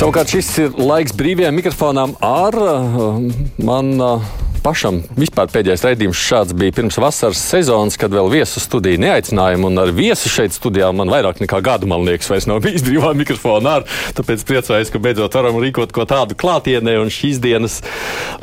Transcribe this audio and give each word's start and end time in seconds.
Savukārt 0.00 0.30
šis 0.32 0.46
ir 0.62 0.78
laiks 0.80 1.12
brīvajam 1.12 1.58
mikrofonam 1.58 2.14
ar 2.24 2.54
uh, 2.56 3.18
man. 3.60 3.90
Uh, 4.00 4.30
pašam 4.62 5.00
vispār 5.18 5.48
pēdējais 5.52 5.84
raidījums 5.86 6.20
šāds 6.20 6.54
bija 6.56 6.74
pirms 6.76 6.98
vasaras 7.00 7.40
sezonas, 7.50 7.96
kad 8.00 8.12
vēl 8.14 8.28
viesu 8.32 8.60
studiju 8.62 9.00
neaicinājām. 9.02 9.64
Un 9.68 9.80
ar 9.82 9.92
viesu 9.96 10.30
šeit 10.32 10.54
studijā 10.54 10.90
man 10.96 11.10
vairāk 11.12 11.40
nekā 11.42 11.60
gadu, 11.64 11.88
man 11.90 12.04
liekas, 12.06 12.28
vairs 12.30 12.48
nav 12.50 12.60
bijis 12.64 12.84
brīvā 12.86 13.12
mikrofona. 13.18 13.78
Ar, 13.80 13.86
tāpēc 14.16 14.44
priecājos, 14.48 14.92
ka 14.92 15.00
beidzot 15.02 15.36
varam 15.38 15.58
rīkot 15.62 15.94
ko 15.96 16.04
tādu 16.08 16.36
klātienē. 16.38 16.98
Un 17.00 17.12
šīs 17.12 17.40
dienas 17.42 17.80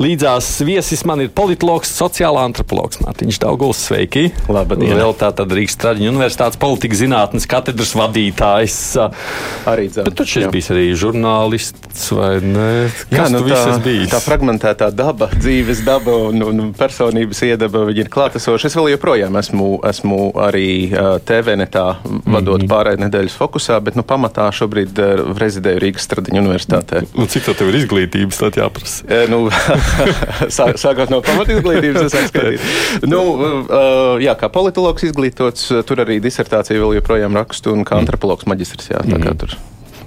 līdzās 0.02 0.50
viesis 0.66 1.04
man 1.08 1.22
ir 1.24 1.30
politologs, 1.34 1.92
sociālā 1.94 2.42
antropologs 2.48 3.02
Mārtiņš 3.04 3.40
Dauguls. 3.44 3.84
Sveiki! 3.88 4.28
Labdien! 4.50 4.96
Vēl 4.98 5.14
tātad 5.18 5.54
Rīgas 5.54 5.78
Traģiņu 5.80 6.10
universitātes 6.12 6.58
politikas 6.60 7.02
zinātnes 7.04 7.46
katedras 7.50 7.94
vadītājs. 7.98 8.78
Arī 9.70 9.88
dzēn. 9.92 10.08
Bet 10.10 10.18
tu 10.18 10.26
šis 10.28 10.48
bijis 10.52 10.72
arī 10.74 10.88
žurnālists 10.98 12.10
vai 12.16 12.32
ne? 12.42 12.68
Kas 13.08 13.18
Jā, 13.18 13.28
nu, 13.32 13.44
tā, 13.46 13.62
bijis? 13.84 14.10
tā 14.12 14.20
fragmentētā 14.24 14.90
daba, 14.94 15.30
dzīves 15.38 15.84
daba 15.86 16.07
un, 16.08 16.42
un 16.42 16.72
personības 16.76 17.42
iedaba 17.46 17.84
ir 17.94 18.10
klātesoša. 18.12 18.68
Es 18.68 18.76
vēl 18.78 18.92
joprojām 18.94 19.36
esmu, 19.40 19.68
esmu 19.88 20.18
arī 20.42 20.68
uh, 20.88 21.16
TV 21.24 21.56
netā 21.60 21.86
vadot 22.24 22.58
mm 22.58 22.64
-hmm. 22.64 22.70
pārējai 22.72 23.02
nedēļas 23.04 23.38
fokusā, 23.38 23.78
bet 23.84 23.96
nu, 23.98 24.02
pamatā 24.02 24.48
šobrīd 24.52 25.00
rezidēju 25.38 25.82
Rīgas 25.84 26.08
Stradiņu 26.08 26.42
universitātē. 26.42 27.04
Nu, 27.14 27.26
cik 27.26 27.48
tā 27.48 27.54
tev 27.58 27.72
ir 27.72 27.80
izglītības, 27.82 28.40
tad 28.42 28.60
jāprasa? 28.60 29.04
E, 29.08 29.26
nu, 29.30 29.48
sā, 30.56 30.72
sākot 30.76 31.10
no 31.10 31.20
pamatizglītības, 31.20 32.02
es 32.06 32.14
atskatīju. 32.14 32.58
Nu, 33.06 33.22
jā, 34.20 34.34
kā 34.38 34.48
politologs 34.52 35.02
izglītots, 35.02 35.72
tur 35.86 36.04
arī 36.04 36.20
disertāciju 36.20 36.84
vēl 36.84 37.00
joprojām 37.00 37.36
rakstu 37.36 37.72
un 37.72 37.84
kā 37.84 37.98
antropologs 38.00 38.46
maģistrs. 38.46 38.90
Jā, 38.90 39.02
tā 39.06 39.20
kā 39.22 39.34
tur. 39.38 39.58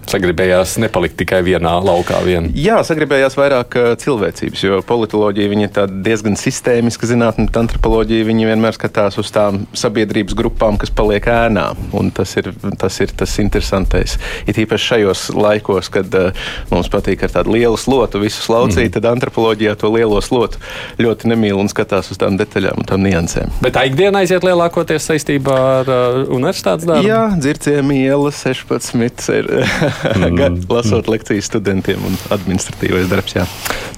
Sagribējās 0.10 0.76
nepalikt 0.82 1.20
tikai 1.22 1.42
vienā 1.46 1.76
laukā. 1.84 2.20
Vien. 2.26 2.50
Jā, 2.58 2.80
sagribējās 2.86 3.36
vairāk 3.38 3.76
uh, 3.80 3.92
cilvēcības, 4.02 4.64
jo 4.66 4.80
politoloģija 4.86 5.52
ir 5.52 5.92
diezgan 6.06 6.36
sistēmiska 6.40 7.08
zinātne, 7.10 7.48
bet 7.50 7.60
antropoloģija 7.62 8.28
vienmēr 8.28 8.76
skatās 8.78 9.20
uz 9.22 9.32
tām 9.34 9.64
sabiedrības 9.78 10.36
grupām, 10.38 10.80
kas 10.82 10.92
paliek 10.94 11.28
ēnā. 11.32 11.70
Tas 12.18 12.34
ir, 12.40 12.52
tas 12.82 12.98
ir 13.04 13.14
tas 13.18 13.36
interesantais. 13.44 14.18
Ir 14.50 14.62
īpaši 14.66 14.90
šajos 14.92 15.24
laikos, 15.38 15.92
kad 15.94 16.18
uh, 16.18 16.44
mums 16.74 16.92
patīk 16.92 17.24
ar 17.26 17.36
tādu 17.38 17.56
lielu 17.56 17.80
slotu 17.80 18.22
visu 18.22 18.44
slaucīt, 18.44 18.90
mm. 18.90 18.96
tad 18.98 19.10
antropoloģijā 19.14 19.78
to 19.80 19.94
lielo 19.94 20.20
slotu 20.26 20.62
ļoti 21.02 21.32
nemīl 21.32 21.62
un 21.62 21.72
skatās 21.72 22.12
uz 22.12 22.20
tām 22.22 22.38
detaļām 22.42 22.82
un 22.84 22.90
tām 22.90 23.06
niansēm. 23.06 23.54
Bet 23.64 23.78
tā 23.78 23.86
ikdiena 23.90 24.26
aiziet 24.26 24.46
lielākoties 24.48 25.08
saistībā 25.12 25.58
ar 25.82 25.92
uh, 25.94 26.22
universitātes 26.28 26.90
darbu? 26.90 27.08
Jā, 27.08 27.24
dzirciem 27.40 27.96
iela 27.96 28.34
16 28.36 29.32
ir. 29.38 29.52
mm. 30.18 30.64
lasot 30.72 31.10
lekcijas 31.12 31.50
studentiem 31.52 32.04
un 32.08 32.18
administratīvais 32.34 33.10
darbs. 33.12 33.36
Jā. 33.38 33.48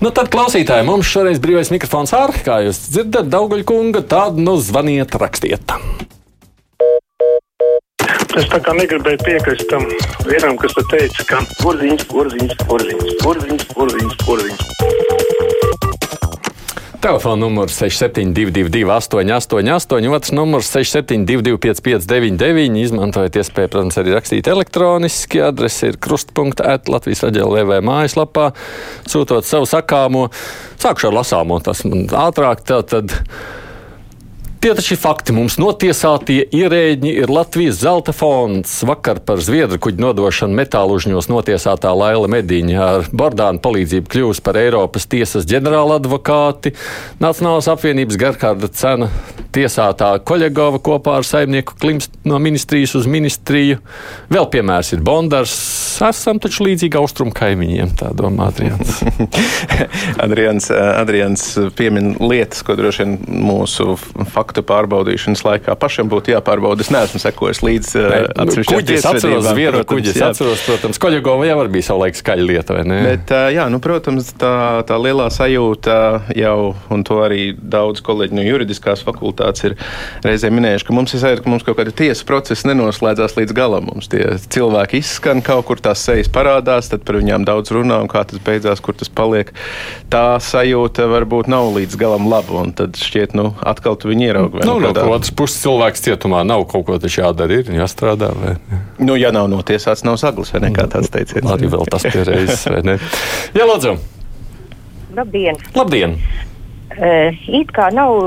Nu, 0.03 0.11
tad, 0.16 0.31
klausītāji, 0.33 0.88
mums 0.88 1.09
šoreiz 1.09 1.41
brīvais 1.44 1.72
mikrofons 1.73 2.16
ārā. 2.17 2.36
Kā 2.45 2.59
jūs 2.66 2.81
dzirdat, 2.89 3.30
Daugaļkunga, 3.33 4.03
tad 4.09 4.39
nu 4.41 4.58
zvaniet, 4.61 5.16
rakstiet. 5.19 5.77
Es 8.33 8.47
tā 8.49 8.58
kā 8.66 8.73
negribēju 8.73 9.19
piekrist 9.21 9.67
tam 9.69 9.86
vienam, 10.25 10.58
kas 10.58 10.73
te 10.73 10.86
teica, 10.89 11.27
ka 11.30 11.44
porziņš, 11.61 12.08
porziņš, 12.09 12.55
porziņš, 12.66 13.17
porziņš, 13.21 13.67
porziņš, 13.77 14.21
porziņš. 14.25 15.12
Telefona 17.03 17.35
numurs 17.35 17.75
6722, 17.75 18.87
888, 18.87 20.07
otrs 20.15 20.31
numurs 20.31 20.69
6722, 20.71 21.57
559, 21.59 22.77
izmantojiet 22.79 23.41
iespēju, 23.41 23.71
protams, 23.73 23.97
arī 23.99 24.13
rakstīt 24.15 24.47
elektroniski. 24.47 25.41
Adrese 25.43 25.89
ir 25.91 25.97
krustpunkta 25.99 26.77
Latvijas 26.87 27.25
raidījuma 27.25 27.65
LV 27.65 27.81
mājaslapā, 27.89 28.45
sūtot 29.03 29.43
savu 29.43 29.67
sakāmo. 29.67 30.29
Sākšu 30.79 31.11
ar 31.11 31.17
lasāmo, 31.19 31.59
tas 31.65 31.83
man 31.89 32.08
ātrāk. 32.23 32.63
Tad, 32.71 32.87
Tie 34.63 34.71
taču 34.71 34.93
ir 34.95 34.99
fakti. 35.01 35.33
Mums 35.35 35.57
notiesātie 35.59 36.37
ierēģi 36.55 37.11
ir 37.19 37.31
Latvijas 37.35 37.81
zelta 37.81 38.13
fonds. 38.15 38.77
Vakar 38.87 39.19
par 39.27 39.41
zviedru 39.43 39.75
kuģu 39.83 39.99
nodošanu 39.99 40.55
metālu 40.55 40.95
uzņos 40.95 41.27
notiesātā 41.27 41.91
Laila 41.91 42.29
Mediņa 42.31 42.77
ar 42.79 43.09
Bordānu 43.11 43.59
palīdzību 43.59 44.07
kļūst 44.13 44.43
par 44.45 44.61
Eiropas 44.61 45.09
tiesas 45.11 45.43
ģenerāla 45.51 45.97
advokāti. 45.99 46.71
Nacionālās 47.19 47.67
apvienības 47.73 48.21
Gerkārda 48.21 48.71
cena 48.71 49.09
tiesātā 49.53 50.13
Koļegova 50.23 50.80
kopā 50.83 51.17
ar 51.19 51.27
saimnieku 51.27 51.75
Klimst 51.83 52.15
no 52.23 52.39
ministrijas 52.39 52.95
uz 52.95 53.09
ministriju. 53.11 53.81
Vēl 54.31 54.47
piemērs 54.53 54.93
ir 54.95 55.03
Bondars. 55.03 55.57
Esam 56.03 56.39
taču 56.41 56.65
līdzīgi 56.69 56.97
austrumu 56.99 57.35
kaimiņiem, 57.35 57.91
tā 57.99 58.09
domā 58.17 58.47
Adrians. 58.53 59.03
Adrians, 60.25 60.71
Adrians 60.71 61.45
piemin 61.77 62.15
lietas, 62.23 62.63
ko 62.65 62.80
droši 62.80 63.03
vien 63.03 63.19
mūsu 63.43 63.99
faktu 64.33 64.52
faktu 64.53 64.64
pārbaudīšanas 64.69 65.41
laikā 65.45 65.75
pašam 65.80 66.09
būtu 66.09 66.33
jāpārbauda. 66.33 66.83
Es 66.83 66.91
neesmu 66.93 67.19
sekojis 67.21 67.61
līdz 67.64 67.89
uh, 67.97 68.14
atsevišķiem 68.43 68.80
kuģis. 68.80 69.05
Atceros, 69.09 69.47
Zviedru 69.47 69.83
kuģis, 69.89 70.17
jā. 70.19 70.30
atceros, 70.30 70.61
protams, 70.67 70.99
Koļagova 71.02 71.47
jau 71.47 71.67
bija 71.73 71.87
savulaik 71.87 72.17
skaļa 72.17 72.45
lieta, 72.45 72.75
vai 72.77 72.83
ne? 72.86 72.99
Bet, 73.08 73.33
uh, 73.33 73.49
jā, 73.53 73.65
nu, 73.73 73.80
protams, 73.83 74.30
tā, 74.37 74.83
tā 74.87 74.97
lielā 75.02 75.30
sajūta 75.33 75.97
jau, 76.37 76.75
un 76.93 77.05
to 77.08 77.19
arī 77.25 77.53
daudz 77.58 78.03
kolēģi 78.05 78.37
no 78.37 78.45
juridiskās 78.45 79.03
fakultātes 79.05 79.65
ir 79.69 79.77
reizē 80.25 80.52
minējuši, 80.53 80.87
ka 80.87 80.97
mums 80.97 81.15
ir 81.15 81.23
sajūta, 81.23 81.45
ka 81.45 81.53
mums 81.53 81.65
kaut 81.65 81.80
kāda 81.80 81.95
tiesa 82.03 82.27
procesa 82.30 82.69
nenoslēdzās 82.69 83.37
līdz 83.39 83.58
galam. 83.58 83.89
Mums 83.89 84.11
tie 84.11 84.36
cilvēki 84.53 85.02
izskan 85.02 85.42
kaut 85.45 85.65
kur 85.69 85.81
tās 85.81 86.03
sejas 86.05 86.30
parādās, 86.33 86.92
tad 86.92 87.05
par 87.08 87.17
viņām 87.21 87.47
daudz 87.47 87.73
runā, 87.73 88.02
un 88.03 88.11
kā 88.11 88.25
tas 88.27 88.42
beidzās, 88.43 88.83
kur 88.83 88.97
tas 88.97 89.09
paliek. 89.09 89.53
Tā 90.13 90.37
sajūta 90.43 91.08
varbūt 91.09 91.49
nav 91.52 91.71
līdz 91.77 91.97
galam 91.99 92.30
laba, 92.30 92.61
un 92.61 92.73
tad 92.77 92.99
šķiet, 92.99 93.33
nu, 93.37 93.53
atkal 93.63 93.97
tu 93.99 94.11
viņu 94.11 94.27
ieraugi 94.27 94.42
ierauga. 94.49 94.92
Nu, 94.92 95.05
no 95.08 95.15
otras 95.15 95.31
puses, 95.36 95.61
cilvēks 95.64 96.04
cietumā 96.05 96.42
nav 96.48 96.65
kaut 96.71 96.86
ko 96.87 96.98
taču 97.02 97.21
jādara, 97.21 97.59
ir 97.61 97.70
jāstrādā. 97.77 98.31
Vai? 98.37 98.55
Nu, 98.99 99.15
ja 99.20 99.31
nav 99.36 99.49
notiesāts, 99.52 100.05
nav 100.08 100.20
saglis 100.21 100.54
vai 100.55 100.65
nekā 100.67 100.87
tāds 100.92 101.11
teiciens. 101.14 101.48
Arī 101.54 101.70
vēl 101.71 101.87
tas 101.92 102.05
pieredzējis, 102.08 102.65
vai 102.73 102.81
ne? 102.87 102.98
Jā, 103.58 103.67
lūdzu. 103.70 103.95
Labdien! 105.14 105.59
Labdien. 105.77 106.17
Uh, 106.93 107.31
it 107.49 107.71
kā 107.73 107.89
nav 107.93 108.20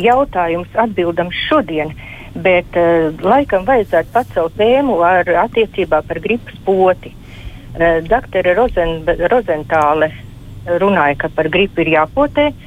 jautājums 0.00 0.80
atbildams 0.80 1.36
šodien, 1.48 1.92
bet 2.40 2.78
uh, 2.78 3.10
laikam 3.26 3.66
vajadzētu 3.68 4.14
pacelt 4.14 4.56
tēmu 4.58 4.98
ar 5.06 5.28
attiecībā 5.46 6.02
par 6.06 6.22
gripas 6.22 6.58
poti. 6.66 7.14
Uh, 7.76 8.00
Doktora 8.06 8.56
Rozen, 8.58 9.04
Rozentāle 9.30 10.10
runāja, 10.80 11.22
ka 11.24 11.30
par 11.34 11.50
gripu 11.52 11.84
ir 11.84 11.94
jāpotē. 11.98 12.50
Uh, 12.50 12.66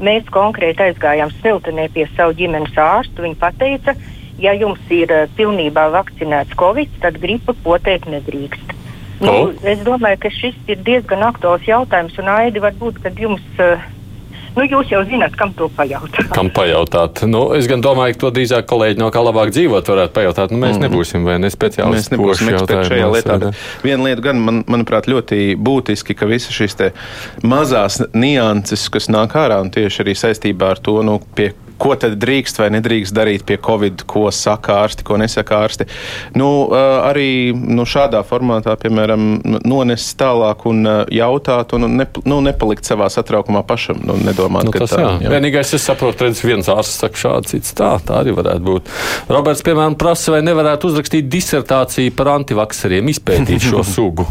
Mēs 0.00 0.28
konkrēti 0.32 0.86
aizgājām 0.86 1.32
Siltenē 1.42 1.88
pie 1.92 2.06
savu 2.16 2.34
ģimenes 2.38 2.76
ārstu. 2.80 3.26
Viņa 3.26 3.52
teica, 3.60 3.94
ja 4.40 4.54
jums 4.56 4.80
ir 4.94 5.12
uh, 5.12 5.26
pilnībā 5.36 5.90
vakcinēts 5.92 6.56
Covid, 6.60 6.92
tad 7.02 7.20
gripa 7.20 7.54
potēt 7.64 8.08
nedrīkst. 8.08 8.76
Nu, 9.20 9.52
es 9.68 9.82
domāju, 9.84 10.16
ka 10.22 10.30
šis 10.32 10.56
ir 10.72 10.80
diezgan 10.80 11.26
aktuāls 11.26 11.66
jautājums, 11.68 12.16
un 12.22 12.30
Aidi, 12.32 12.62
varbūt, 12.64 13.02
kad 13.04 13.18
jums 13.20 13.44
uh, 13.60 13.82
Nu, 14.56 14.64
jūs 14.66 14.90
jau 14.90 15.00
zināt, 15.06 15.36
kam 15.38 15.52
to 15.56 15.68
pajautāt. 15.76 16.30
Kam 16.34 16.50
pajautāt? 16.54 17.22
Nu, 17.30 17.44
es 17.54 17.68
gan 17.70 17.84
domāju, 17.84 18.16
ka 18.16 18.24
to 18.24 18.32
drīzāk 18.38 18.66
kolēģi 18.70 18.98
no 19.00 19.10
kā 19.14 19.22
labāk 19.22 19.52
dzīvot 19.54 19.90
varētu 19.92 20.14
pajautāt. 20.16 20.54
Nu, 20.54 20.58
mēs 20.62 20.76
mm. 20.76 20.86
nebūsim 20.88 21.26
vai 21.28 21.38
ne 21.42 21.52
speciālisti. 21.54 21.94
Mēs 21.94 22.12
nebūsim 22.16 22.52
eksperti 22.54 22.90
šajā 22.90 23.08
lietā. 23.14 23.38
Viena 23.86 24.08
lieta 24.08 24.26
gan, 24.26 24.42
man, 24.46 24.62
manuprāt, 24.70 25.06
ļoti 25.10 25.54
būtiski, 25.60 26.18
ka 26.18 26.28
visas 26.30 26.56
šīs 26.56 26.78
mazās 27.46 28.00
nianses, 28.14 28.88
kas 28.92 29.10
nāk 29.12 29.38
ārā 29.38 29.60
un 29.62 29.70
tieši 29.74 30.04
arī 30.04 30.16
saistībā 30.18 30.74
ar 30.74 30.82
to, 30.82 30.98
nu, 31.06 31.20
pie 31.38 31.52
ko 31.80 31.94
tad 32.00 32.16
drīkst 32.20 32.60
vai 32.60 32.68
nedrīkst 32.76 33.16
darīt 33.16 33.46
pie 33.48 33.58
Covid, 33.62 34.04
ko 34.10 34.28
saka 34.34 34.80
ārsti, 34.84 35.04
ko 35.06 35.18
nesaka 35.20 35.62
ārsti. 35.64 35.86
Nu, 36.38 36.50
arī 36.74 37.52
nu, 37.54 37.86
šādā 37.88 38.22
formātā, 38.26 38.76
piemēram, 38.80 39.28
nonest 39.66 40.12
tālāk 40.20 40.66
un 40.70 40.84
jautāt, 41.14 41.74
un 41.76 41.88
ne, 41.96 42.06
nu, 42.28 42.40
nepalikt 42.44 42.88
savā 42.88 43.08
satraukumā 43.12 43.64
pašam. 43.66 44.02
Nu, 44.06 44.16
nedomāt, 44.20 44.68
nu, 44.68 44.74
tas, 44.76 44.92
tā, 44.92 45.02
jā. 45.02 45.12
Jā. 45.24 45.32
Vienīgais, 45.34 45.74
es 45.76 45.86
saprotu, 45.88 46.26
redz, 46.28 46.42
viens 46.46 46.68
ārsts 46.72 47.00
saka 47.02 47.20
šādi, 47.20 47.54
cits 47.54 47.74
tā, 47.78 47.92
tā 48.06 48.20
arī 48.22 48.34
varētu 48.36 48.64
būt. 48.66 48.92
Roberts, 49.30 49.64
piemēram, 49.66 49.96
prasa, 50.00 50.34
vai 50.36 50.42
nevarētu 50.46 50.90
uzrakstīt 50.90 51.30
disertāciju 51.32 52.14
par 52.18 52.34
antivakseriem, 52.36 53.10
izpētīt 53.14 53.68
šo 53.70 53.84
sugu. 53.94 54.26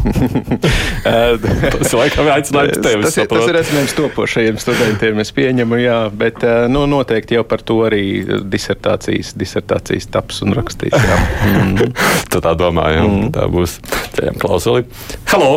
tas 1.74 1.94
laikam 1.96 2.30
aicinājums 2.34 2.80
tevi. 2.82 3.04
Tas, 3.06 3.16
tas, 3.16 3.28
tas 3.32 3.50
ir 3.50 3.60
aicinājums 3.60 3.96
topošajiem 3.98 4.60
studentiem, 4.62 5.20
es 5.24 5.32
pieņemu, 5.36 5.80
jā, 5.82 5.98
bet 6.20 6.44
nu, 6.72 6.86
noteikti 6.90 7.39
jau 7.40 7.48
par 7.48 7.64
to 7.66 7.80
arī 7.88 8.04
disertācijas, 8.52 9.34
disertācijas 9.40 10.08
taps 10.12 10.40
un 10.44 10.54
rakstīs. 10.56 10.94
mm. 11.48 11.92
tu 12.30 12.40
tā 12.44 12.54
domā, 12.58 12.90
jā, 12.94 13.04
mm. 13.06 13.28
tā 13.36 13.46
būs. 13.50 13.78
Ķējam 14.16 14.40
klausuli. 14.42 14.86
Halo! 15.32 15.52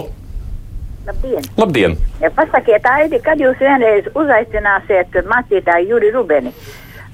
Labdien! 1.04 1.44
Labdien. 1.60 1.98
Ja 2.22 2.32
pasakiet, 2.32 2.86
Aidi, 2.88 3.20
kad 3.24 3.42
jūs 3.42 3.60
vienreiz 3.60 4.08
uzaicināsiet 4.16 5.18
mācītāju 5.28 5.90
Juri 5.92 6.14
Rubeni, 6.16 6.54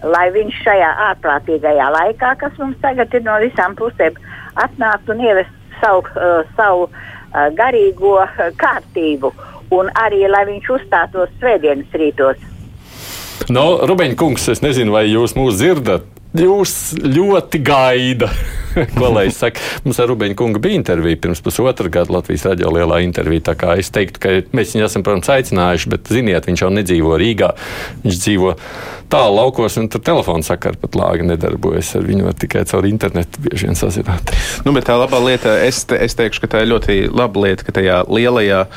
lai 0.06 0.28
viņš 0.36 0.60
šajā 0.66 0.90
ārprātīgajā 1.10 1.88
laikā, 1.96 2.36
kas 2.44 2.60
mums 2.62 2.78
tagad 2.84 3.14
ir 3.18 3.26
no 3.26 3.40
visām 3.42 3.74
pusēm, 3.80 4.20
atnāktu 4.62 5.16
un 5.16 5.26
ievestu 5.26 5.82
savu, 5.82 6.06
uh, 6.14 6.44
savu 6.60 6.90
garīgo 7.58 8.16
kārtību 8.58 9.34
un 9.76 9.90
arī, 10.02 10.24
lai 10.30 10.46
viņš 10.50 10.70
uzstātos 10.78 11.34
svētdienas 11.42 11.98
rītos. 12.02 12.42
No, 13.48 13.80
Rubeņa 13.88 14.18
kungs, 14.20 14.50
es 14.52 14.64
nezinu, 14.66 14.94
vai 14.98 15.08
jūs 15.08 15.38
mūs 15.38 15.60
dzirdat. 15.62 16.08
Jūs 16.38 16.74
ļoti 17.02 17.58
gaida. 17.66 18.28
Ko 18.98 19.08
lai 19.10 19.26
es 19.32 19.40
saku? 19.42 19.64
Mums 19.82 19.98
ar 19.98 20.12
Rubeņa 20.12 20.36
kungu 20.38 20.62
bija 20.62 20.78
intervija 20.78 21.18
pirms 21.18 21.42
pusotra 21.42 21.90
gada 21.90 22.14
Latvijas 22.14 22.46
radio 22.46 22.70
lielā 22.76 23.00
intervija. 23.02 23.48
Tā 23.50 23.56
kā 23.58 23.74
es 23.82 23.90
teiktu, 23.96 24.22
ka 24.22 24.36
mēs 24.54 24.76
viņu 24.76 24.86
esam, 24.86 25.06
protams, 25.06 25.32
aicinājuši, 25.34 25.90
bet, 25.90 26.12
ziniet, 26.14 26.46
viņš 26.46 26.64
jau 26.64 26.70
nedzīvo 26.76 27.18
Rīgā. 27.18 27.50
Viņš 28.04 28.22
dzīvo 28.22 28.54
tālu 29.10 29.40
laukos, 29.40 29.80
un 29.82 29.90
tur 29.90 30.06
telefona 30.06 30.46
sakara 30.46 30.78
pat 30.78 31.00
lāga 31.02 31.26
nedarbojas. 31.32 31.96
Ar 31.98 32.06
viņu 32.06 32.30
var 32.30 32.38
tikai 32.38 32.62
caur 32.70 32.86
internetu 32.86 33.42
bieži 33.48 33.72
vien 33.72 33.80
sazināt. 33.80 34.36
Nu, 34.68 34.76
bet 34.78 34.86
tā 34.92 35.00
labā 35.02 35.18
lieta, 35.26 35.58
es, 35.66 35.82
te, 35.90 35.98
es 35.98 36.14
teikšu, 36.20 36.46
ka 36.46 36.54
tā 36.54 36.62
ir 36.62 36.76
ļoti 36.76 37.08
laba 37.10 37.48
lieta, 37.48 37.66
ka 37.66 37.74
tajā 37.82 38.04
lielajā 38.06 38.68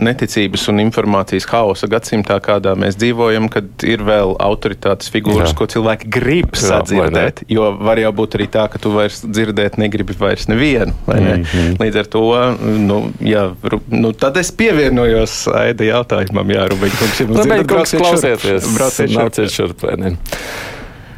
neticības 0.00 0.66
un 0.72 0.82
informācijas 0.84 1.46
haosa 1.50 1.88
gadsimtā, 1.90 2.38
kādā 2.44 2.74
mēs 2.78 2.98
dzīvojam, 3.00 3.48
kad 3.52 3.86
ir 3.86 4.04
vēl 4.06 4.34
autoritātes 4.42 5.10
figūras, 5.12 5.52
Jā. 5.52 5.56
ko 5.58 5.68
cilvēki 5.70 6.10
grib 6.12 6.58
sadzirdēt. 6.58 7.44
Jā, 7.46 7.56
jo 7.56 7.70
var 7.80 8.00
jau 8.02 8.12
būt 8.20 8.38
arī 8.38 8.48
tā, 8.52 8.66
ka 8.72 8.80
tu 8.82 8.92
vairs 8.94 9.22
dzirdēt 9.24 9.78
negribi 9.80 10.16
vairs 10.18 10.48
nevienu. 10.50 10.94
Ne? 11.06 11.20
Mm 11.20 11.44
-hmm. 11.44 11.76
Līdz 11.80 11.98
ar 11.98 12.06
to, 12.06 12.24
nu, 12.60 13.12
jā, 13.20 13.44
nu, 13.88 14.12
tad 14.12 14.36
es 14.36 14.52
pievienojos 14.52 15.48
Aida 15.48 15.84
jautājumam, 15.84 16.50
Jā, 16.50 16.66
Rubiņkungs, 16.70 17.20
jums 17.20 17.46
ir 17.46 17.66
klausieties, 17.66 18.74
brauciet 18.74 19.50
šurp. 19.50 19.84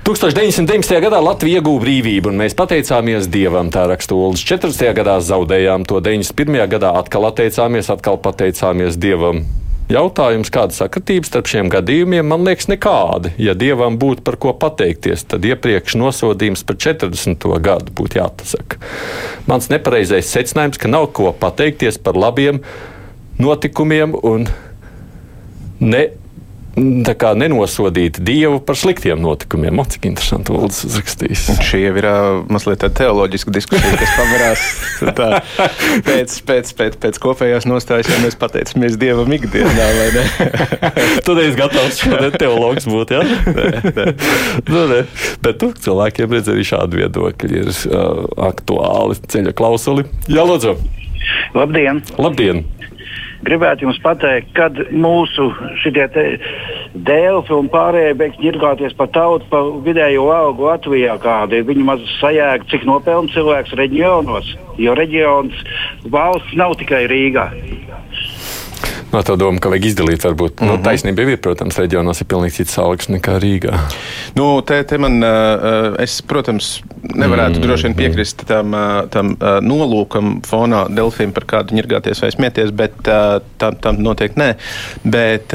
1990. 0.02 0.96
gadā 0.98 1.20
Latvija 1.22 1.60
ieguva 1.60 1.84
brīvību, 1.84 2.32
un 2.32 2.40
mēs 2.40 2.56
pateicāmies 2.58 3.28
Dievam, 3.30 3.68
tā 3.70 3.84
raksta 3.86 4.16
Olas. 4.18 4.40
40. 4.42 4.88
gadā 4.98 5.12
zaudējām 5.22 5.84
to, 5.86 6.00
91. 6.02 6.56
gadā 6.72 6.88
atkal 6.98 7.28
atteicāmies, 7.28 7.86
atkal 7.94 8.16
pateicāmies 8.18 8.96
Dievam. 8.98 9.44
Jautājums, 9.92 10.50
kāda 10.50 10.74
sakritība 10.74 11.28
starp 11.28 11.46
šiem 11.52 11.70
gadījumiem, 11.70 12.26
man 12.26 12.42
liekas, 12.42 12.66
nekāda. 12.72 13.30
Ja 13.38 13.54
dievam 13.54 13.94
būtu 14.02 14.24
par 14.26 14.40
ko 14.42 14.50
pateikties, 14.58 15.22
tad 15.30 15.46
iepriekš 15.46 15.94
nosodījums 16.00 16.64
par 16.66 16.80
40. 16.82 17.46
gadu 17.62 17.94
būtu 17.94 18.18
jāpasaka. 18.18 18.80
Mans 19.46 19.70
nepareizais 19.70 20.32
secinājums, 20.34 20.82
ka 20.82 20.90
nav 20.90 21.12
ko 21.14 21.30
pateikties 21.30 22.00
par 22.02 22.18
labiem 22.18 22.58
notikumiem 23.38 24.18
un 24.18 24.48
ne 25.78 26.02
kā, 26.72 27.32
nenosodīt 27.36 28.20
Dievu 28.24 28.60
par 28.64 28.78
sliktiem 28.78 29.20
notikumiem. 29.20 29.80
O, 29.82 29.84
cik 29.88 30.06
interesanti 30.08 30.54
Ulas 30.54 30.80
uzrakstījis. 30.86 31.44
Šī 31.68 31.82
jau 31.82 31.92
ir 32.00 32.08
mazliet 32.52 32.80
tāda 32.82 32.96
teoloģiska 33.02 33.52
diskusija, 33.52 33.92
kas 34.00 34.14
pavarās 34.16 34.64
tā, 35.18 35.28
pēc, 36.06 36.38
pēc, 36.48 36.72
pēc, 36.78 36.98
pēc 37.02 37.20
kopējās 37.22 37.68
nostājas, 37.68 38.08
ja 38.12 38.20
mēs 38.24 38.38
pateicamies 38.40 38.96
Dievam 39.00 39.32
ikdienā, 39.36 39.88
vai 39.98 40.08
ne? 40.16 40.24
Tad 41.26 41.42
es 41.44 41.56
gatavs 41.58 42.00
šodien 42.02 42.36
teologs 42.40 42.88
būt, 42.88 43.14
jā? 43.18 43.22
nē, 43.58 43.68
nē. 43.92 44.08
Nu, 44.70 44.86
nē. 44.92 45.02
Bet 45.44 45.60
tu, 45.62 45.72
cilvēkiem 45.84 46.36
redz 46.38 46.52
arī 46.52 46.66
šādi 46.66 47.02
viedokļi 47.02 47.62
ir 47.62 47.72
uh, 47.72 48.24
aktuāli 48.48 49.20
ceļa 49.28 49.56
klausuli. 49.58 50.08
Jā, 50.30 50.46
lūdzu! 50.48 50.78
Labdien! 51.56 52.00
Labdien! 52.18 52.64
Gribētu 53.46 53.86
jums 53.86 53.98
pateikt, 54.02 54.52
kad 54.56 54.78
mūsu 54.92 55.48
dēlfi 56.92 57.54
un 57.56 57.70
pārējie 57.72 58.14
beigs 58.20 58.40
ņirgāties 58.42 58.96
par 58.98 59.10
tautu, 59.14 59.48
par 59.50 59.70
vidējo 59.86 60.28
algu 60.34 60.68
Latvijā, 60.68 61.16
kāda 61.22 61.58
ir 61.58 61.66
viņa 61.68 61.86
maz 61.88 62.04
sajēga, 62.20 62.68
cik 62.72 62.86
nopelna 62.88 63.32
cilvēks 63.32 63.76
reģionos. 63.78 64.54
Jo 64.80 64.96
reģions 64.98 65.58
valsts 66.12 66.56
nav 66.58 66.76
tikai 66.80 67.04
Rīgā. 67.10 67.48
No 69.12 69.20
tā 69.20 69.36
doma, 69.36 69.60
ka 69.60 69.68
vajag 69.72 69.90
izdalīt, 69.90 70.24
varbūt 70.24 70.54
mm 70.56 70.62
-hmm. 70.62 70.70
nu, 70.70 70.74
mhm. 70.78 70.82
taisnība 70.86 71.22
ir, 71.22 71.36
protams, 71.36 71.78
reģionos 71.78 72.20
ir 72.20 72.26
pilnīgi 72.26 72.56
cits 72.56 72.78
algas 72.78 73.08
nekā 73.12 73.36
Rīgā. 73.42 73.78
Nu, 74.34 74.60
te, 74.62 74.82
te 74.84 74.98
man, 74.98 75.22
es, 75.98 76.22
protams, 76.22 76.80
nevarētu 77.02 77.50
mm 77.50 77.56
-hmm. 77.56 77.66
droši 77.66 77.82
vien 77.82 77.94
piekrist 77.94 78.46
tam, 78.46 78.72
tam 79.10 79.36
nolūkam 79.60 80.40
fonā 80.42 80.86
Delfiem 80.94 81.32
par 81.32 81.44
kādu 81.44 81.74
ņirgāties 81.74 82.22
vai 82.22 82.30
smieties, 82.32 82.70
bet 82.70 82.92
tam, 83.58 83.76
tam 83.80 83.96
noteikti 83.96 84.40
nē. 84.40 84.54
Bet 85.04 85.52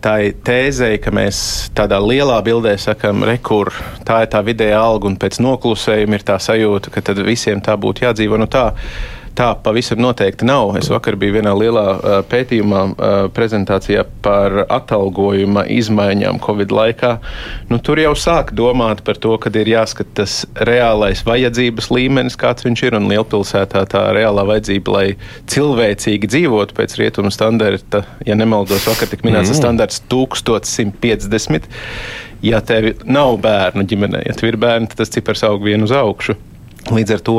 tā 0.00 0.14
ir 0.26 0.34
tēzei, 0.44 0.98
ka 0.98 1.10
mēs 1.10 1.70
tādā 1.74 2.00
lielā 2.00 2.42
bildē 2.42 2.76
sakam, 2.78 3.24
rekur, 3.24 3.72
tā 4.04 4.22
ir 4.22 4.28
tā 4.28 4.44
vidēja 4.44 4.80
alga 4.80 5.06
un 5.06 5.16
pēc 5.16 5.40
noklusējuma 5.40 6.14
ir 6.14 6.22
tā 6.22 6.38
sajūta, 6.38 6.90
ka 6.90 7.00
tad 7.00 7.18
visiem 7.18 7.60
tā 7.60 7.76
būtu 7.76 8.04
jādzīvo. 8.04 8.38
Nu, 8.38 8.46
tā, 8.46 8.72
Tā 9.34 9.48
pavisam 9.58 9.98
noteikti 9.98 10.46
nav. 10.46 10.76
Es 10.78 10.86
vakar 10.92 11.16
biju 11.18 11.34
vienā 11.34 11.50
lielā 11.58 11.84
pētījumā, 12.30 12.82
prezentācijā 13.34 14.04
par 14.22 14.60
atalgojuma 14.62 15.64
izmaiņām 15.74 16.38
Covid 16.44 16.74
laikā. 16.74 17.10
Nu, 17.72 17.80
tur 17.82 17.98
jau 17.98 18.12
sāk 18.18 18.52
domāt 18.54 19.02
par 19.06 19.18
to, 19.18 19.34
ka 19.42 19.50
ir 19.58 19.72
jāskata 19.72 20.22
tas 20.22 20.36
reālais 20.68 21.24
vajadzības 21.26 21.90
līmenis, 21.90 22.38
kāds 22.38 22.66
viņš 22.66 22.84
ir. 22.86 22.98
Un 23.00 23.10
lielpilsētā 23.10 23.82
tā 23.90 24.04
reālā 24.14 24.46
vajadzība, 24.46 24.94
lai 24.94 25.06
cilvēcīgi 25.50 26.30
dzīvotu 26.30 26.78
pēc 26.78 26.94
rietumu 27.02 27.34
standarta, 27.34 28.04
ja 28.28 28.38
nemaldos, 28.38 28.86
vakar 28.86 29.10
tika 29.10 29.26
minēts 29.26 29.50
mm. 29.50 29.58
standarts 29.58 30.02
1150. 30.14 31.70
Ja 32.44 32.62
tev 32.62 32.92
nav 33.08 33.38
bērnu 33.42 33.82
ģimenē, 33.88 34.26
ja 34.28 34.38
tev 34.38 34.52
ir 34.52 34.62
bērni, 34.62 34.92
tad 34.92 35.02
tas 35.02 35.10
cipars 35.10 35.42
aug 35.48 35.64
vienu 35.66 35.90
uz 35.90 35.94
augšu. 35.96 36.38
Līdz 36.92 37.14
ar 37.16 37.20
to 37.24 37.36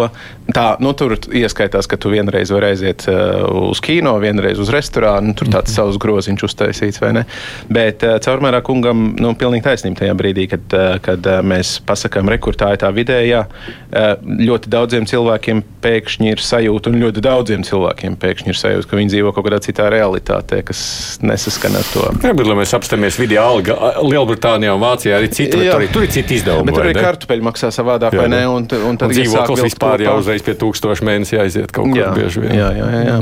tā, 0.53 0.65
nu, 0.81 0.91
tur 0.97 1.15
ieskaitās, 1.15 1.85
ka 1.89 1.97
tu 2.01 2.09
vienreiz 2.13 2.49
vari 2.53 2.71
aiziet 2.73 3.05
uh, 3.09 3.45
uz 3.69 3.81
kino, 3.83 4.15
vienreiz 4.21 4.59
uz 4.61 4.71
restorānu. 4.73 5.35
Tur 5.37 5.47
tāds 5.47 5.69
mm 5.69 5.73
-hmm. 5.73 5.75
savs 5.75 5.97
groziņš 6.01 6.43
uztaisīts, 6.47 7.01
vai 7.01 7.11
ne? 7.13 7.25
Bet 7.69 8.03
uh, 8.03 8.17
caurmērā 8.17 8.61
kungam 8.61 9.15
nu, 9.19 9.33
pilnīgi 9.33 9.63
taisnība 9.63 9.99
tajā 9.99 10.13
brīdī, 10.13 10.47
kad, 10.49 10.65
uh, 10.73 10.97
kad 11.01 11.25
uh, 11.25 11.41
mēs 11.45 11.79
pasakām, 11.85 12.29
rekurtā 12.29 12.71
ir 12.73 12.81
tā 12.81 12.91
vidējā. 12.93 13.45
Uh, 13.45 14.15
ļoti 14.45 14.69
daudziem 14.69 15.05
cilvēkiem 15.05 15.63
pēkšņi 15.81 16.31
ir 16.31 16.39
sajūta, 16.41 16.89
un 16.89 17.01
ļoti 17.03 17.21
daudziem 17.21 17.63
cilvēkiem 17.63 18.15
pēkšņi 18.15 18.49
ir 18.49 18.57
sajūta, 18.57 18.89
ka 18.89 18.97
viņi 18.97 19.13
dzīvo 19.13 19.33
kaut 19.33 19.45
kādā 19.45 19.59
citā 19.59 19.89
realitātē, 19.89 20.63
kas 20.63 21.19
nesaskan 21.21 21.75
ar 21.75 21.85
to. 21.93 22.05
Jā, 22.23 22.33
bet, 22.33 22.47
lai 22.47 22.57
mēs 22.61 22.73
apstāmies 22.73 23.19
vidē 23.19 23.39
alga, 23.41 23.77
Lielbritānijā 24.01 24.73
un 24.75 24.81
Vācijā 24.81 25.19
arī 25.19 25.29
bet 25.29 25.51
tur, 25.51 25.87
tur 25.93 26.03
ir 26.03 26.11
citi 26.11 26.39
izdevumi. 26.39 26.65
Bet 26.65 26.75
tur 26.75 26.89
arī 26.89 26.95
kartupeļi 26.97 27.45
maksā 27.45 27.71
savādāk, 27.75 28.15
jā, 28.15 28.21
vai 28.21 28.29
ne? 28.33 28.41
Un, 28.47 28.67
un 28.89 28.97
tad, 28.97 29.09
un 29.09 29.15
dzīvoklis 29.35 29.69
vispār 29.69 30.07
jau 30.07 30.17
uzreiz 30.21 30.45
pie 30.45 30.57
tūkstoša 30.63 31.07
mēnesī 31.07 31.39
aiziet 31.43 31.75
kaut 31.75 31.91
kur 31.91 32.17
bieži 32.17 32.45
vien. 32.45 32.57
Jā, 32.57 32.71
jā, 32.79 32.91
jā. 32.95 33.05
jā. 33.11 33.21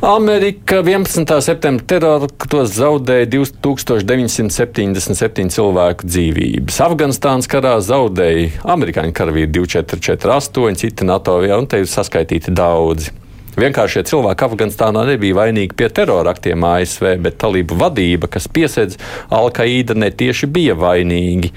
Amerika 0.00 0.78
11. 0.80 1.28
septembrī 1.44 1.84
teroraktos 1.84 2.70
zaudēja 2.72 3.26
2977 3.34 5.50
cilvēku 5.52 6.08
dzīvības. 6.08 6.78
Afganistānas 6.86 7.44
karā 7.52 7.74
zaudēja 7.84 8.62
amerikāņu 8.64 9.12
karavīri 9.12 9.50
2448, 9.58 10.78
citi 10.80 11.04
NATO, 11.04 11.34
ja, 11.44 11.58
un 11.60 11.68
te 11.68 11.82
ir 11.82 11.90
saskaitīti 11.90 12.54
daudzi. 12.56 13.12
Vienkārši 13.60 13.98
šie 13.98 14.04
cilvēki 14.14 14.46
Afganistānā 14.46 15.02
nebija 15.04 15.36
vainīgi 15.42 15.76
pie 15.76 15.90
teroraktiem 15.92 16.64
ASV, 16.64 17.18
bet 17.20 17.36
talību 17.42 17.76
vadība, 17.82 18.30
kas 18.32 18.48
piesedz 18.48 18.96
Al-Qaida, 19.36 19.92
netieši 20.00 20.48
bija 20.48 20.78
vainīgi. 20.80 21.52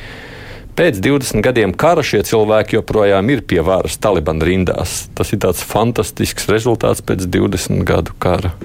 Pēc 0.74 0.98
20 1.06 1.44
gadiem 1.46 1.74
kara 1.78 2.02
šie 2.02 2.24
cilvēki 2.26 2.80
joprojām 2.80 3.28
ir 3.30 3.44
pie 3.46 3.62
varas 3.62 4.00
Taliban 4.02 4.42
rindās. 4.42 5.04
Tas 5.14 5.30
ir 5.36 5.44
tāds 5.46 5.62
fantastisks 5.62 6.50
rezultāts 6.50 7.04
pēc 7.06 7.28
20 7.30 7.86
gadu 7.86 8.16
kara. 8.18 8.56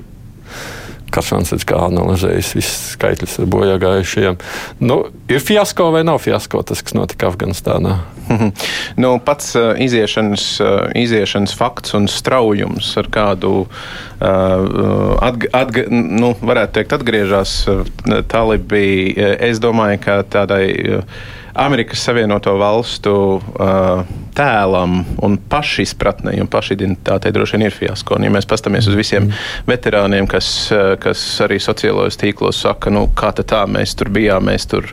Karsāns 1.13 1.53
kā 1.69 1.77
analizējis 1.87 2.55
visus 2.57 2.81
skaitļus 2.95 3.39
ar 3.43 3.47
bojā 3.53 3.77
gājušajiem. 3.81 4.39
Nu, 4.85 4.99
ir 5.29 5.41
fiasko 5.45 5.89
vai 5.93 6.03
nav 6.05 6.21
fiasko 6.25 6.61
tas, 6.69 6.83
kas 6.85 6.97
notika 6.97 7.29
Afganistānā? 7.29 7.95
nu, 9.03 9.15
pats 9.25 9.55
uh, 9.57 9.71
iziešanas, 9.81 10.45
uh, 10.65 10.75
iziešanas 10.97 11.57
fakts 11.57 11.97
un 11.97 12.09
straujums, 12.13 12.91
ar 13.01 13.09
kādu 13.13 13.55
uh, 13.65 15.17
atg 15.25 15.49
atg 15.57 15.81
nu, 15.93 16.35
varētu 16.41 16.79
teikt, 16.81 16.97
atgriežas 17.01 17.57
uh, 17.73 17.83
talibi, 18.29 19.13
es 19.17 19.61
domāju, 19.65 20.01
ka 20.09 20.23
tādai. 20.39 20.63
Uh, 21.01 21.37
Amerikas 21.59 22.05
Savienoto 22.05 22.59
Valstu 22.59 23.43
uh, 23.59 24.05
tēlam 24.39 25.01
un 25.25 25.37
pašizpratnei 25.51 26.39
un 26.43 26.49
pašidentitātei 26.51 27.33
droši 27.35 27.57
vien 27.57 27.67
ir 27.67 27.75
fiasko. 27.75 28.19
Un, 28.19 28.27
ja 28.29 28.33
mēs 28.33 28.47
paskatāmies 28.49 28.89
uz 28.91 28.97
visiem 28.99 29.27
mm. 29.27 29.41
veterāniem, 29.69 30.29
kas, 30.31 30.49
uh, 30.75 30.93
kas 31.03 31.23
arī 31.45 31.59
sociālajos 31.63 32.19
tīklos 32.21 32.63
saka, 32.63 32.93
nu, 32.95 33.07
kā 33.19 33.33
tā 33.39 33.65
mēs 33.71 33.97
tur 33.99 34.13
bijām, 34.15 34.47
mēs 34.49 34.69
tur 34.71 34.87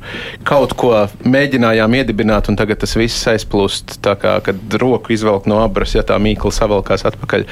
kaut 0.48 0.74
ko 0.80 0.94
mēģinājām 1.26 1.98
iedibināt, 2.00 2.50
un 2.50 2.58
tagad 2.60 2.82
tas 2.82 2.96
viss 2.98 3.28
aizplūst 3.30 4.00
tā 4.06 4.16
kā, 4.22 4.38
kad 4.46 4.78
roku 4.82 5.14
izvelk 5.16 5.48
no 5.50 5.62
abras, 5.64 5.96
ja 5.98 6.06
tā 6.06 6.18
mīkla 6.22 6.54
savalkās 6.56 7.06
atpakaļ. 7.12 7.46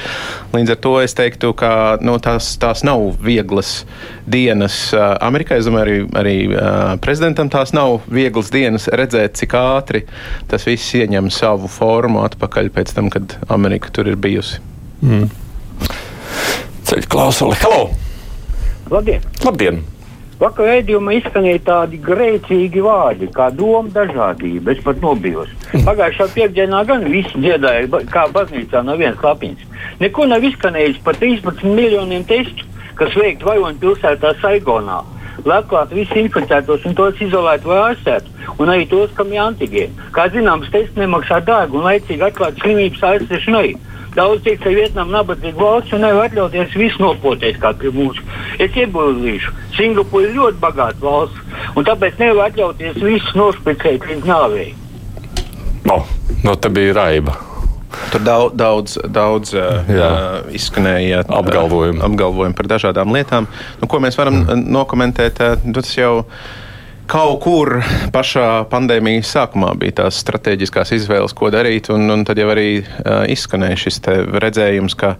Līdz 0.56 0.76
ar 0.76 0.82
to 0.84 0.96
es 1.04 1.18
teiktu, 1.18 1.54
ka 1.58 1.72
nu, 2.02 2.18
tās, 2.24 2.56
tās 2.62 2.84
nav 2.88 3.06
vieglas 3.24 3.84
dienas 4.30 4.78
uh, 4.96 5.14
Amerikai. 5.24 5.62
Es 5.62 5.70
domāju, 5.70 5.86
arī, 5.86 6.02
arī 6.20 6.36
uh, 6.50 6.96
prezidentam 7.04 7.52
tās 7.54 7.74
nav 7.76 8.02
vieglas 8.12 8.52
dienas 8.54 8.90
redzēt, 8.90 9.38
cik 9.40 9.58
ātri 9.60 10.06
tas 10.50 10.66
viss 10.68 10.96
ieņem 10.98 11.30
savu 11.34 11.70
formu 11.70 11.83
atpakaļ 11.84 12.70
pēc 12.75 12.94
tam, 12.96 13.10
kad 13.13 13.38
Amerika 13.52 13.92
tur 13.94 14.10
ir 14.12 14.20
bijusi. 14.20 14.62
Mm. 15.04 15.30
Ceļu 16.88 17.10
klausuli. 17.10 17.58
Halo! 17.63 17.90
Labdien! 18.92 19.22
Labdien! 19.44 19.84
Vakar 20.42 20.68
raidījumā 20.68 21.13
izskanēja 21.20 21.60
tādi 21.63 22.00
grēcīgi 22.04 22.82
vārdi, 22.84 23.30
kā 23.32 23.48
doma 23.54 23.88
dažādība. 23.94 24.74
Es 24.74 24.82
pat 24.84 25.00
nobijos. 25.04 25.52
Pagājušā 25.72 26.28
piekdienā 26.34 26.82
gan 26.90 27.06
viss 27.08 27.32
dziedāja, 27.38 27.88
kā 28.12 28.25
baznīcā 28.34 28.82
no 28.84 28.98
vienas 29.00 29.20
klapiņas. 29.22 29.63
Neko 30.02 30.28
nav 30.28 30.44
izskanējis 30.44 31.00
par 31.06 31.20
13 31.22 31.63
miljoniem 31.78 32.25
testu, 32.28 32.68
kas 33.00 33.16
veikti 33.16 33.48
Vajoņu 33.48 33.80
pilsētā 33.86 34.34
Saigonā. 34.42 35.00
Lai 35.44 35.60
atklātu 35.60 35.98
visus 35.98 36.20
inficētos 36.22 36.86
un 36.88 36.96
tos 36.96 37.20
izolētu 37.24 37.68
vai 37.68 37.80
ārstētu, 37.90 38.32
un 38.64 38.72
arī 38.72 38.86
tos, 38.92 39.12
kam 39.18 39.34
ir 39.34 39.42
antigēni. 39.44 40.08
Kā 40.16 40.30
zināms, 40.32 40.70
tests 40.72 41.00
nemaksā 41.00 41.42
dārgu 41.44 41.82
un 41.82 41.90
laicīgi 41.90 42.24
atklāt 42.30 42.62
slimības 42.64 43.04
ārstēšanai. 43.10 43.74
Daudz 44.14 44.44
teikt, 44.46 44.62
ka 44.64 44.70
Vietnama 44.70 45.10
ir 45.10 45.16
nabadzīga 45.18 45.58
valsts 45.58 45.96
un 45.98 46.04
nevar 46.06 46.30
atļauties 46.30 46.76
visu 46.78 47.02
nopoties 47.02 47.58
kā 47.62 47.74
pie 47.80 47.90
mūsu. 47.96 48.22
Es 48.62 48.76
iebildīšu, 48.78 49.56
Singapūra 49.74 50.30
ir 50.30 50.36
ļoti 50.38 50.62
bagāta 50.62 51.02
valsts, 51.02 51.64
un 51.74 51.88
tāpēc 51.88 52.22
nevar 52.22 52.52
atļauties 52.52 53.02
visu 53.02 53.40
nospēcēt 53.40 54.06
līdz 54.12 54.30
nāvei. 54.30 54.70
No, 55.90 56.04
no 56.46 56.56
te 56.56 56.70
bija 56.72 56.94
raiba. 57.02 57.53
Tur 58.14 58.24
daudz, 58.26 58.56
daudz, 58.58 58.98
daudz 59.14 59.54
uh, 59.58 59.86
Jā. 59.90 60.10
uh, 60.10 60.52
izskanēja 60.56 61.24
uh, 61.24 61.38
Apgalvojumi. 61.40 62.02
apgalvojumi 62.06 62.58
par 62.58 62.70
dažādām 62.76 63.14
lietām. 63.16 63.48
Nu, 63.82 63.90
ko 63.90 64.02
mēs 64.04 64.18
varam 64.20 64.44
uh, 64.44 64.54
nokomentēt? 64.58 65.42
Uh, 65.44 65.74
tas 65.76 65.94
jau 65.98 66.26
kaut 67.10 67.40
kur 67.44 67.82
pašā 68.16 68.66
pandēmijas 68.72 69.34
sākumā 69.36 69.74
bija 69.80 70.00
tās 70.04 70.22
strateģiskās 70.24 70.94
izvēles, 70.98 71.36
ko 71.38 71.52
darīt. 71.54 71.92
Un, 71.94 72.08
un 72.14 72.26
tad 72.28 72.40
jau 72.42 72.50
arī 72.54 72.68
uh, 72.82 73.24
izskanēja 73.30 73.82
šis 73.86 74.02
redzējums, 74.44 74.98
ka, 74.98 75.16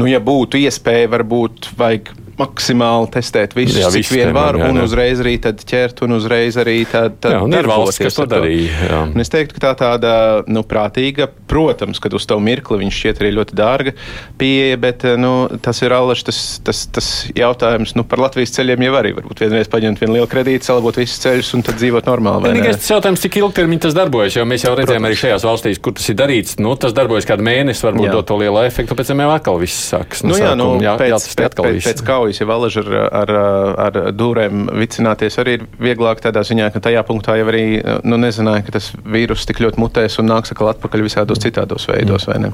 nu, 0.00 0.08
ja 0.10 0.20
būtu 0.24 0.60
iespēja, 0.64 1.12
varbūt 1.14 1.72
vajag 1.78 2.12
maksimāli 2.38 3.10
testēt 3.14 3.56
visus, 3.56 3.80
Jā, 3.82 3.90
cik 3.92 4.12
vien 4.14 4.32
var, 4.36 4.58
jā, 4.58 4.68
un 4.70 4.80
jā. 4.80 4.86
uzreiz 4.88 5.22
arī 5.22 5.36
ķert, 5.42 6.02
un 6.06 6.16
uzreiz 6.18 6.58
arī 6.60 6.78
tad, 6.88 7.18
tad 7.22 7.36
Jā, 7.36 7.42
un 7.44 7.56
ir 7.56 7.68
valsts, 7.68 8.00
kas 8.02 8.18
to 8.18 8.26
ar 8.26 8.32
darīja, 8.36 9.02
es 9.18 9.32
teiktu, 9.32 9.56
ka 9.58 9.68
tā 9.68 9.74
tāda 9.82 10.12
nu, 10.50 10.62
prātīga, 10.66 11.28
protams, 11.50 12.00
kad 12.02 12.14
uz 12.14 12.26
to 12.28 12.38
mirkli 12.42 12.80
viņš 12.82 13.00
šķiet 13.02 13.22
arī 13.22 13.32
ļoti 13.38 13.58
dārga 13.58 13.94
pieeja, 14.38 14.78
bet 14.80 15.04
nu, 15.18 15.32
tas 15.62 15.80
ir 15.82 15.94
allaž 15.96 16.22
tas, 16.28 16.40
tas, 16.64 16.84
tas 16.94 17.08
jautājums 17.36 17.94
nu, 17.98 18.04
par 18.08 18.22
Latvijas 18.22 18.54
ceļiem 18.56 18.86
jau 18.88 18.94
arī. 18.98 19.14
Varbūt 19.18 19.42
vienreiz 19.44 19.70
paņemt 19.72 20.02
vienu 20.02 20.18
lielu 20.18 20.28
kredītu, 20.30 20.68
salabot 20.68 20.98
visus 20.98 21.20
ceļus 21.24 21.52
un 21.58 21.64
tad 21.66 21.78
dzīvot 21.80 22.08
normāli. 22.08 22.52
Vienīgais 22.52 22.80
tas 22.82 22.92
jautājums, 22.94 23.22
cik 23.24 23.40
ilgtermiņā 23.42 23.84
tas 23.88 23.96
darbojas, 23.96 24.36
jo 24.38 24.46
mēs 24.48 24.66
jau 24.66 24.74
redzējām 24.78 25.08
arī 25.08 25.18
šajās 25.18 25.46
valstīs, 25.48 25.82
kur 25.82 25.96
tas 25.98 26.08
ir 26.12 26.18
darīts. 26.18 26.58
Nu, 26.62 26.74
tas 26.80 26.94
darbojas 26.96 27.26
kādu 27.28 27.46
mēnesi, 27.46 27.84
varbūt 27.86 28.08
Jā. 28.08 28.14
dot 28.18 28.28
to 28.30 28.38
lielu 28.40 28.62
efektu, 28.66 28.96
pēc 28.98 29.12
tam 29.12 29.24
jau 29.24 29.30
atkal 29.34 29.60
viss 29.62 29.88
sāks. 29.92 30.24
Nu, 30.26 30.36
jā, 30.38 30.52
nu, 30.58 30.70
jā, 30.84 30.94
pēc, 31.00 31.12
jā, 31.14 31.20
tas 31.22 31.38
pēc, 31.38 31.50
atkal 31.52 31.68
pēc, 31.68 31.78
viss. 31.78 31.88
pēc 31.90 32.04
kaujas 32.28 32.42
jau 32.42 32.50
alaži 32.52 32.82
ar, 32.84 33.10
ar, 33.24 33.32
ar 33.88 33.98
dūrēm 34.12 34.68
vicināties 34.76 35.38
arī 35.40 35.58
ir 35.58 35.66
vieglāk 35.80 36.20
tādā 36.20 36.44
ziņā, 36.44 36.70
ka 36.74 36.82
tajā 36.84 37.02
punktā 37.08 37.38
jau 37.38 37.48
arī 37.48 37.80
nu, 38.04 38.18
nezināja, 38.20 38.66
ka 38.66 38.76
tas 38.78 38.92
vīrus 39.04 39.46
tik 39.48 39.62
ļoti 39.64 39.80
mutēs 39.80 40.18
un 40.20 40.28
nāks 40.28 40.52
atkal 40.52 40.72
atpakaļ 40.74 41.06
visādos 41.06 41.40
citādos 41.42 41.88
veidos, 41.88 42.28
vai 42.28 42.40
ne? 42.46 42.52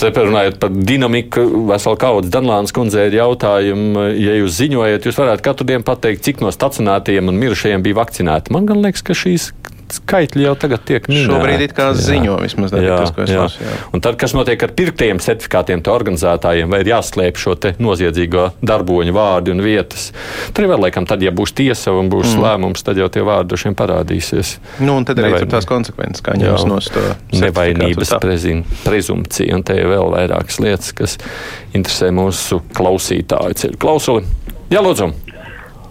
Runājot 0.00 0.56
par 0.62 0.70
dinamiku, 0.72 1.42
vesela 1.68 1.98
kaudze 2.00 2.30
Danlānas 2.32 2.72
kundzei 2.72 3.08
ir 3.10 3.18
jautājumi, 3.18 4.04
ja 4.22 4.36
jūs 4.38 4.54
ziņojat, 4.56 5.04
jūs 5.04 5.18
varētu 5.18 5.44
katru 5.44 5.66
dienu 5.68 5.84
pateikt, 5.84 6.22
cik 6.24 6.40
no 6.40 6.52
stacionētajiem 6.54 7.28
un 7.28 7.36
mirušajiem 7.42 7.84
bija 7.84 7.98
vakcinēti. 7.98 8.54
Man 8.54 8.70
gan 8.70 8.80
liekas, 8.80 9.02
ka 9.04 9.18
šīs 9.18 9.50
skaitļi 9.96 10.46
jau 10.46 10.54
tagad 10.60 10.84
tiek 10.88 11.06
minēti. 11.10 11.28
Šobrīd 11.30 11.64
it 11.64 11.74
kā 11.76 11.90
ziņo 11.96 12.36
vismaz 12.42 12.74
tas, 12.74 13.12
ko 13.16 13.24
es 13.24 13.32
lasu. 13.34 13.70
Un 13.94 14.04
tad, 14.04 14.18
kas 14.20 14.34
notiek 14.36 14.62
ar 14.66 14.74
pirktajiem 14.76 15.20
certifikātiem, 15.22 15.82
to 15.84 15.94
organizētājiem, 15.94 16.70
vai 16.72 16.82
ir 16.84 16.92
jāslēp 16.92 17.40
šo 17.40 17.56
noziedzīgo 17.82 18.46
darboņu 18.64 19.14
vārdu 19.16 19.54
un 19.54 19.62
vietas? 19.64 20.10
Tur 20.56 20.68
vēl 20.70 20.84
laikam, 20.86 21.08
tad, 21.10 21.24
ja 21.24 21.32
būs 21.34 21.54
tiesa 21.56 21.94
un 21.96 22.10
būs 22.12 22.34
mm. 22.34 22.44
lēmums, 22.44 22.84
tad 22.86 23.00
jau 23.00 23.08
tie 23.12 23.24
vārdi 23.26 23.52
droši 23.52 23.70
vien 23.70 23.78
parādīsies. 23.80 24.52
Nu, 24.80 24.96
un 25.00 25.08
tad 25.08 25.20
arī 25.20 25.32
Nevainīgi. 25.32 25.46
tur 25.46 25.54
tās 25.56 25.68
konsekvences, 25.70 26.24
kā 26.24 26.36
ņems 26.40 26.66
no 26.70 26.80
to 26.80 27.06
Nevainības 27.40 28.14
prezin- 28.22 28.64
prezumpcija, 28.84 29.56
un 29.56 29.66
te 29.66 29.76
ir 29.80 29.90
vēl 29.90 30.14
vairākas 30.14 30.60
lietas, 30.62 30.94
kas 30.96 31.18
interesē 31.74 32.12
mūsu 32.14 32.62
klausītāju 32.76 33.58
ceļu 33.64 33.80
klausuli. 33.80 34.24
Jā, 34.70 34.82
lūdzu, 34.84 35.10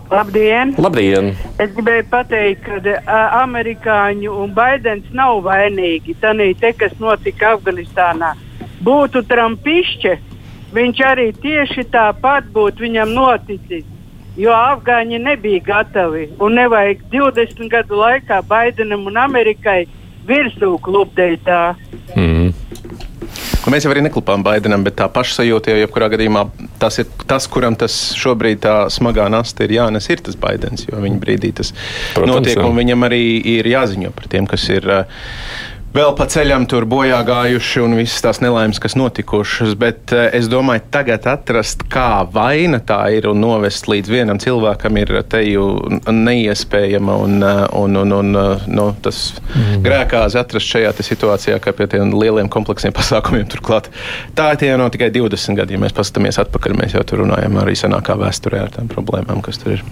Labdien! 0.10 0.72
labdien! 0.82 1.36
Es 1.62 1.70
gribēju 1.76 2.08
pateikt, 2.10 2.66
ka 2.66 3.18
amerikāņu 3.44 4.32
un 4.42 4.56
Baidens 4.58 5.06
nav 5.14 5.44
vainīgi. 5.46 6.16
Tanī 6.22 6.56
te, 6.58 6.72
kas 6.74 6.96
notika 7.02 7.52
Afganistānā, 7.54 8.32
būtu 8.82 9.22
Trumpišķe, 9.30 10.16
viņš 10.74 11.04
arī 11.12 11.28
tieši 11.44 11.86
tāpat 11.94 12.50
būtu 12.56 12.88
viņam 12.88 13.14
noticis. 13.14 13.86
Jo 14.40 14.56
afgāņi 14.56 15.20
nebija 15.22 15.62
gatavi 15.68 16.26
un 16.42 16.58
nevajag 16.58 17.06
20 17.14 17.70
gadu 17.70 18.02
laikā 18.02 18.42
Baidenam 18.50 19.06
un 19.12 19.20
Amerikai 19.20 19.84
virsū 20.26 20.74
klubdēļ 20.86 21.38
tā. 21.46 21.64
Mm. 22.16 22.50
Nu, 23.70 23.76
Mēs 23.76 23.86
jau 23.86 23.92
arī 23.94 24.02
neklupām 24.02 24.42
Baidenam, 24.42 24.82
bet 24.82 24.96
tā 24.98 25.06
pašsajūta 25.14 25.70
jau 25.70 25.82
jebkurā 25.84 26.08
gadījumā 26.10 26.42
tas 26.82 26.96
ir 27.04 27.06
tas, 27.30 27.46
kuram 27.54 27.76
tas 27.78 27.94
šobrīd 28.18 28.64
tā 28.64 28.74
smagā 28.90 29.28
nasta 29.30 29.68
ir 29.68 29.76
jānes, 29.76 30.08
ir 30.10 30.24
tas 30.26 30.40
Baidens. 30.42 30.88
Jo 30.88 30.98
viņa 31.04 31.20
brīdī 31.22 31.52
tas 31.60 31.70
Protams, 32.16 32.32
notiek, 32.32 32.58
jā. 32.58 32.66
un 32.66 32.80
viņam 32.82 33.06
arī 33.06 33.22
ir 33.54 33.70
jāziņo 33.70 34.10
par 34.18 34.26
tiem, 34.34 34.50
kas 34.50 34.66
ir. 34.74 34.90
Vēl 35.90 36.12
pa 36.14 36.28
ceļam 36.30 36.68
tur 36.70 36.86
bojā 36.86 37.18
gājuši 37.26 37.82
un 37.82 37.96
visas 37.98 38.22
tās 38.22 38.40
nelaimes, 38.44 38.78
kas 38.82 38.94
notikušas. 38.94 39.72
Bet 39.80 40.14
uh, 40.14 40.28
es 40.38 40.46
domāju, 40.52 40.84
tagad 40.94 41.26
atrast, 41.32 41.82
kā 41.90 42.22
vaina 42.30 42.78
tā 42.78 43.00
ir 43.18 43.26
un 43.32 43.42
novest 43.42 43.90
līdz 43.90 44.12
vienam 44.14 44.38
cilvēkam, 44.42 45.00
ir 45.02 45.16
te 45.26 45.42
jau 45.48 45.66
neiespējama. 46.06 47.16
Un, 47.26 47.42
uh, 47.42 47.64
un, 47.80 47.98
un, 48.04 48.14
un 48.20 48.38
uh, 48.38 48.68
nu, 48.70 48.86
tas 49.02 49.24
mm. 49.48 49.82
grēkāzi 49.88 50.38
atrast 50.44 50.70
šajā 50.76 50.94
situācijā, 51.10 51.58
kā 51.64 51.74
pie 51.74 51.90
tiem 51.90 52.14
lieliem 52.14 52.54
kompleksiem 52.54 52.94
pasākumiem 53.00 53.50
turklāt. 53.50 53.90
Tā 54.38 54.52
tie 54.62 54.70
jau 54.70 54.78
nav 54.84 54.94
tikai 54.94 55.10
20 55.16 55.58
gadi. 55.58 55.74
Ja 55.74 55.82
mēs 55.82 55.98
paskatāmies 55.98 56.38
atpakaļ, 56.46 56.78
mēs 56.84 56.94
jau 57.00 57.06
tur 57.10 57.24
runājam 57.24 57.58
arī 57.64 57.74
senākā 57.82 58.20
vēsturē 58.22 58.62
ar 58.68 58.78
tām 58.78 58.94
problēmām, 58.94 59.42
kas 59.42 59.58
tur 59.58 59.80
ir. 59.80 59.86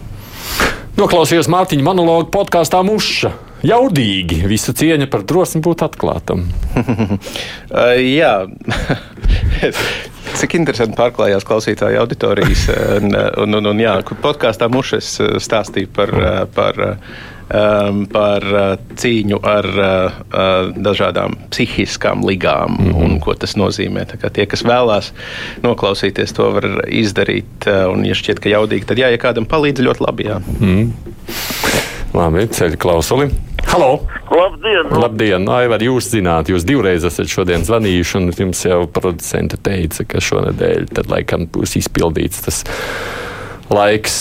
Noklausījos 1.01 1.50
Mārtiņa 1.50 1.89
monologu 1.89 2.30
podkāstā 2.38 2.86
Muša. 2.86 3.34
Jaudīgi, 3.66 4.44
visa 4.46 4.74
cieņa 4.78 5.08
par 5.10 5.24
drosmi 5.28 5.64
būt 5.66 5.86
atklātam. 5.88 6.48
Uh, 7.68 7.98
jā, 8.00 8.48
cik 10.40 10.54
interesanti 10.56 10.96
pārklājās 10.96 11.44
klausītāju 11.48 12.00
auditorijas. 12.00 12.68
Un, 13.02 13.16
un, 13.44 13.58
un, 13.60 13.68
un 13.74 13.82
jā, 13.82 13.98
podkāstā 14.24 14.70
Mušas 14.72 15.10
stāstīja 15.44 15.90
par, 15.94 16.14
par, 16.56 16.80
um, 17.52 18.06
par 18.12 18.46
cīņu 19.04 19.42
ar 19.52 19.68
uh, 19.74 20.22
dažādām 20.80 21.36
psihiskām 21.52 22.24
ligām 22.28 22.78
mm 22.78 22.88
-hmm. 22.88 23.04
un 23.04 23.20
ko 23.20 23.36
tas 23.36 23.58
nozīmē. 23.60 24.06
Tie, 24.30 24.46
kas 24.46 24.64
vēlās 24.64 25.12
noklausīties, 25.68 26.34
to 26.40 26.52
var 26.56 26.70
izdarīt. 26.88 27.68
Un, 27.92 28.06
ja 28.06 28.16
šķiet, 28.16 28.40
ka 28.40 28.50
jaudīgi, 28.50 28.86
tad 28.86 29.04
jā, 29.04 29.12
ja 29.12 29.20
kādam 29.20 29.46
palīdz, 29.46 29.84
ļoti 29.84 30.08
labi. 30.08 30.32
Jā. 30.32 30.40
Mm. 30.60 30.94
Labi, 32.14 32.48
ceļu 32.48 32.80
klausuli. 32.80 33.32
Halo! 33.68 34.00
Labdien! 34.32 34.88
Labdien! 34.96 35.48
Aivar, 35.52 35.84
jūs 35.84 36.08
zināt, 36.14 36.48
jūs 36.52 36.64
divreiz 36.68 37.04
esat 37.08 37.28
šodien 37.32 37.66
zvanījuši, 37.68 38.20
un 38.20 38.32
jums 38.32 38.64
jau 38.64 38.80
producente 38.92 39.60
teica, 39.60 40.06
ka 40.08 40.24
šonadēļ 40.24 40.88
tad 40.96 41.12
laikam 41.12 41.46
būs 41.52 41.76
izpildīts 41.82 42.46
tas 42.46 42.62
laiks. 43.74 44.16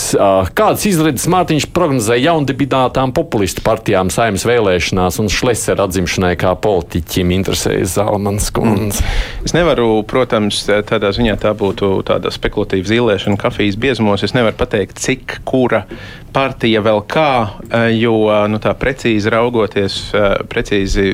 Kādas 0.57 0.85
izredzes 0.89 1.27
Mārtiņš 1.31 1.67
prognozēja 1.75 2.31
jaundibinātām 2.31 3.13
populistu 3.15 3.63
partijām 3.65 4.11
saimnes 4.13 4.45
vēlēšanās 4.47 5.19
un 5.23 5.31
Šlesera 5.31 5.87
atzimšanai 5.87 6.33
kā 6.39 6.53
politiķim 6.63 7.33
interesējas 7.37 7.97
Zalmans 7.97 8.51
kundze? 8.55 9.05
Es 9.47 9.55
nevaru, 9.55 10.01
protams, 10.07 10.63
tādā 10.67 11.13
ziņā 11.15 11.37
tā 11.41 11.53
būtu 11.57 12.01
tāda 12.07 12.33
spekulatīva 12.33 12.91
zīlēšana 12.91 13.39
kafijas 13.41 13.79
biezumos. 13.79 14.25
Es 14.27 14.35
nevaru 14.37 14.57
pateikt, 14.59 14.99
cik 15.03 15.39
kura 15.47 15.85
partija 16.37 16.81
vēl 16.85 17.01
kā, 17.09 17.31
jo 17.95 18.17
nu, 18.51 18.59
tā 18.61 18.73
precīzi 18.77 19.31
raugoties, 19.33 19.95
precīzi, 20.51 21.09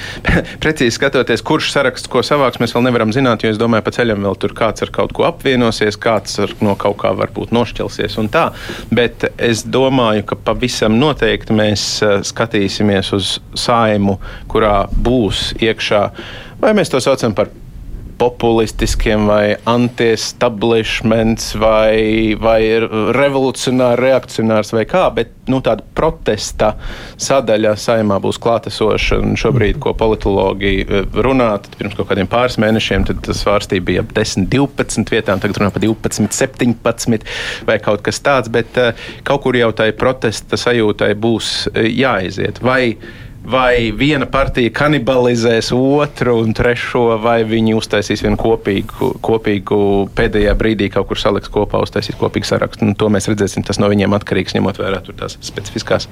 precīzi 0.62 0.94
skatoties, 0.94 1.42
kurš 1.46 1.72
saraksts 1.74 2.10
ko 2.10 2.22
savāks, 2.26 2.60
mēs 2.62 2.74
vēl 2.76 2.86
nevaram 2.86 3.14
zināt, 3.14 3.44
jo 3.44 3.50
es 3.50 3.58
domāju, 3.60 3.86
pa 3.86 3.94
ceļam 3.96 4.22
vēl 4.28 4.38
tur 4.40 4.54
kāds 4.56 4.84
ar 4.86 4.92
kaut 4.94 5.14
ko 5.16 5.26
apvienosies, 5.30 5.98
kāds 6.00 6.38
ar, 6.44 6.54
no 6.62 6.76
kaut 6.78 7.00
kā 7.02 7.12
varbūt 7.18 7.54
nošķelsies 7.70 8.18
un 8.20 8.28
tā. 8.28 8.50
Bet 8.90 9.30
es 9.38 9.64
domāju, 9.64 10.24
ka 10.26 10.36
pavisam 10.36 10.98
noteikti 10.98 11.54
mēs 11.56 12.02
eh, 12.02 12.20
skatīsimies 12.22 13.12
uz 13.16 13.38
saimu, 13.54 14.18
kurā 14.50 14.88
būs 14.90 15.54
iekšā, 15.60 16.02
vai 16.60 16.74
mēs 16.74 16.90
to 16.90 17.00
saucam 17.00 17.34
par 17.34 17.50
populistiskiem, 18.20 19.26
vai 19.30 19.56
anti-establishments, 19.64 21.54
vai, 21.60 22.36
vai 22.40 22.60
revolucionārs, 23.16 24.00
reakcionārs 24.00 24.74
vai 24.76 24.84
kā, 24.88 25.06
bet 25.16 25.32
nu, 25.50 25.60
tāda 25.64 25.84
protesta 25.96 26.74
sadaļa 27.20 27.72
saimā 27.80 28.20
būs 28.22 28.38
klātesoša. 28.42 29.20
Šobrīd, 29.40 29.80
ko 29.82 29.94
politologi 29.98 30.74
eh, 30.84 31.08
runā, 31.26 31.50
tad 31.64 31.78
pirms 31.80 31.96
kaut 31.98 32.10
kādiem 32.10 32.28
pāris 32.30 32.58
mēnešiem 32.60 33.08
tas 33.10 33.40
svārstība 33.40 33.88
bija 33.90 34.04
ap 34.04 34.12
10, 34.16 34.46
12 34.52 35.14
vietām, 35.14 35.40
tagad 35.42 35.62
runā 35.62 35.72
par 35.74 35.84
12, 35.84 36.28
17 36.36 37.26
vai 37.68 37.80
kaut 37.82 38.04
kas 38.04 38.20
tāds, 38.24 38.52
bet 38.52 38.76
uh, 38.80 38.92
kaut 39.26 39.42
kur 39.46 39.56
jau 39.56 39.72
tai 39.76 39.90
protesta 39.96 40.58
sajūtai 40.60 41.14
būs 41.20 41.50
uh, 41.70 41.82
jāaiziet. 41.88 42.60
Vai, 42.64 42.96
vai 43.44 43.90
viena 43.96 44.26
partija 44.30 44.72
kanibalizēs 44.74 45.70
otru 45.76 46.36
un 46.42 46.54
trešo, 46.56 47.06
vai 47.22 47.40
viņi 47.48 47.76
uztaisīs 47.78 48.24
vienu 48.24 48.38
kopīgu, 48.40 49.14
kopīgu 49.24 49.80
pēdējā 50.16 50.54
brīdī 50.58 50.90
kaut 50.92 51.08
kur 51.10 51.20
saliks 51.20 51.52
kopā, 51.52 51.80
uztaisīs 51.84 52.18
kopīgu 52.20 52.48
sarakstu. 52.48 52.88
Nu, 52.88 52.96
to 52.98 53.10
mēs 53.12 53.30
redzēsim. 53.30 53.64
Tas 53.66 53.80
no 53.80 53.88
viņiem 53.90 54.16
atkarīgs, 54.18 54.56
ņemot 54.58 54.82
vērā 54.82 55.02
tās 55.10 55.38
specifiskās 55.44 56.08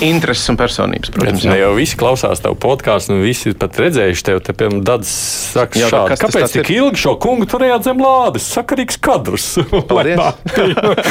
intereses 0.00 0.48
un 0.48 0.56
personības. 0.56 1.10
Protams, 1.12 1.44
ne 1.44 1.58
jau 1.58 1.72
visi 1.76 1.96
klausās 1.98 2.40
tavu 2.40 2.56
podkāstu, 2.60 3.14
un 3.16 3.24
visi 3.24 3.52
pat 3.58 3.76
redzējuši 3.80 4.24
tevi. 4.28 4.42
Te, 4.46 4.54
piemēram, 4.56 4.84
Dads 4.86 5.10
saka, 5.52 5.80
Jā, 5.80 5.88
šādi, 5.92 6.18
kāpēc 6.22 6.54
tik 6.54 6.70
ilgi 6.72 7.02
šo 7.02 7.16
kungu 7.20 7.48
turējāt 7.50 7.88
zem 7.88 7.98
lādes? 8.00 8.46
Sakarīgs 8.54 8.96
kadrs. 9.02 9.48
lai, 9.96 10.06
nāk, 10.16 10.34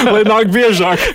lai 0.10 0.24
nāk 0.28 0.46
biežāk. 0.54 1.00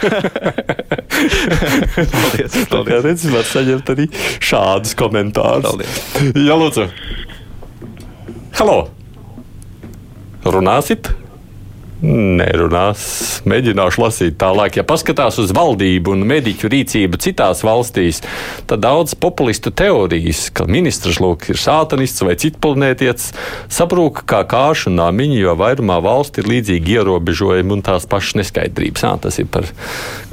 paldies. 2.14 2.52
paldies. 2.71 3.02
Redz, 3.09 3.26
var 3.33 3.44
saņemt 3.49 3.87
arī 3.94 4.03
šādus 4.44 4.94
komentārus. 4.99 5.66
Paldies. 5.68 6.00
Jā, 6.37 6.56
lūdzu. 6.61 6.88
Halo! 8.61 8.78
Runāsit? 10.44 11.11
Nerunās. 12.02 13.04
Mēģināšu 13.48 14.02
lasīt 14.02 14.36
tālāk. 14.40 14.80
Ja 14.80 14.84
paskatās 14.86 15.38
uz 15.40 15.52
valdību 15.54 16.12
un 16.16 16.24
mediķu 16.28 16.68
rīcību 16.72 17.20
citās 17.22 17.62
valstīs, 17.64 18.20
tad 18.68 18.82
daudz 18.84 19.14
populistu 19.16 19.70
teorijas, 19.70 20.48
ka 20.54 20.66
ministrs 20.68 21.20
lūk 21.22 21.46
ir 21.52 21.60
sātanists 21.60 22.24
vai 22.26 22.34
citplanētietis, 22.40 23.30
saprūk 23.72 24.24
kā 24.28 24.42
kāšu 24.50 24.92
nāmiņi, 24.92 25.38
jo 25.44 25.54
vairumā 25.60 26.00
valsti 26.04 26.42
ir 26.42 26.50
līdzīgi 26.50 26.98
ierobežojumi 26.98 27.78
un 27.78 27.84
tās 27.86 28.08
pašas 28.10 28.40
neskaidrības. 28.42 29.06
Nā, 29.06 29.14
tas 29.24 29.38
ir 29.40 29.48
par 29.52 29.70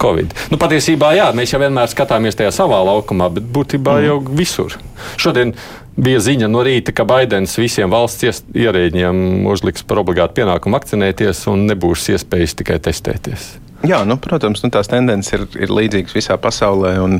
covid. 0.01 0.33
Nu, 0.51 0.59
patiesībā, 0.61 1.13
jā, 1.19 1.29
mēs 1.37 1.53
jau 1.53 1.61
vienmēr 1.61 1.91
skatāmies 1.93 2.39
tajā 2.39 2.51
savā 2.57 2.81
laukumā, 2.89 3.29
bet 3.37 3.47
būtībā 3.53 3.99
mm. 3.99 4.09
jau 4.09 4.19
visur. 4.41 4.79
Šodien 5.21 5.55
Bija 5.99 6.21
ziņa 6.23 6.47
no 6.47 6.61
rīta, 6.63 6.93
ka 6.95 7.03
Baidens 7.07 7.57
visiem 7.59 7.91
valsts 7.91 8.45
ierēģiem 8.55 9.43
uzliks 9.51 9.83
par 9.83 9.99
obligātu 9.99 10.39
pienākumu 10.39 10.77
vakcinēties 10.77 11.43
un 11.51 11.65
nebūs 11.67 12.07
iespējas 12.13 12.55
tikai 12.61 12.79
testēties. 12.83 13.49
Jā, 13.81 14.03
nu, 14.05 14.15
protams, 14.21 14.61
nu, 14.61 14.69
tās 14.71 14.87
tendences 14.91 15.33
ir, 15.33 15.43
ir 15.65 15.71
līdzīgas 15.73 16.13
visā 16.13 16.37
pasaulē. 16.39 16.93
Un, 17.01 17.17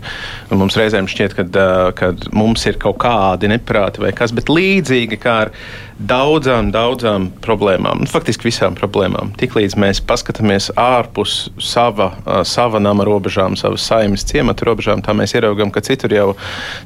un 0.53 0.59
mums 0.61 0.77
reizēm 0.77 1.09
šķiet, 1.09 1.33
ka 1.97 2.11
mums 2.37 2.67
ir 2.69 2.77
kaut 2.81 2.99
kādi 3.01 3.49
neprāti 3.49 4.03
vai 4.03 4.13
kas, 4.15 4.33
bet 4.37 4.51
līdzīgi 4.51 5.19
kā 5.19 5.37
ar 5.47 5.53
daudzām, 6.07 6.71
daudzām 6.73 7.27
problēmām, 7.43 8.03
nu, 8.03 8.09
faktiski 8.09 8.47
visām 8.49 8.75
problēmām. 8.77 9.33
Tiklīdz 9.39 9.75
mēs 9.79 10.01
paskatāmies 10.07 10.69
ārpus 10.79 11.51
sava, 11.61 12.11
sava 12.47 12.81
nama 12.81 13.05
robežām, 13.07 13.57
savas 13.59 13.85
saimnes 13.87 14.25
ciemata 14.27 14.65
robežām, 14.67 15.03
tā 15.05 15.15
mēs 15.17 15.35
ieraugām, 15.37 15.71
ka 15.73 15.83
citur 15.85 16.15
jau 16.15 16.27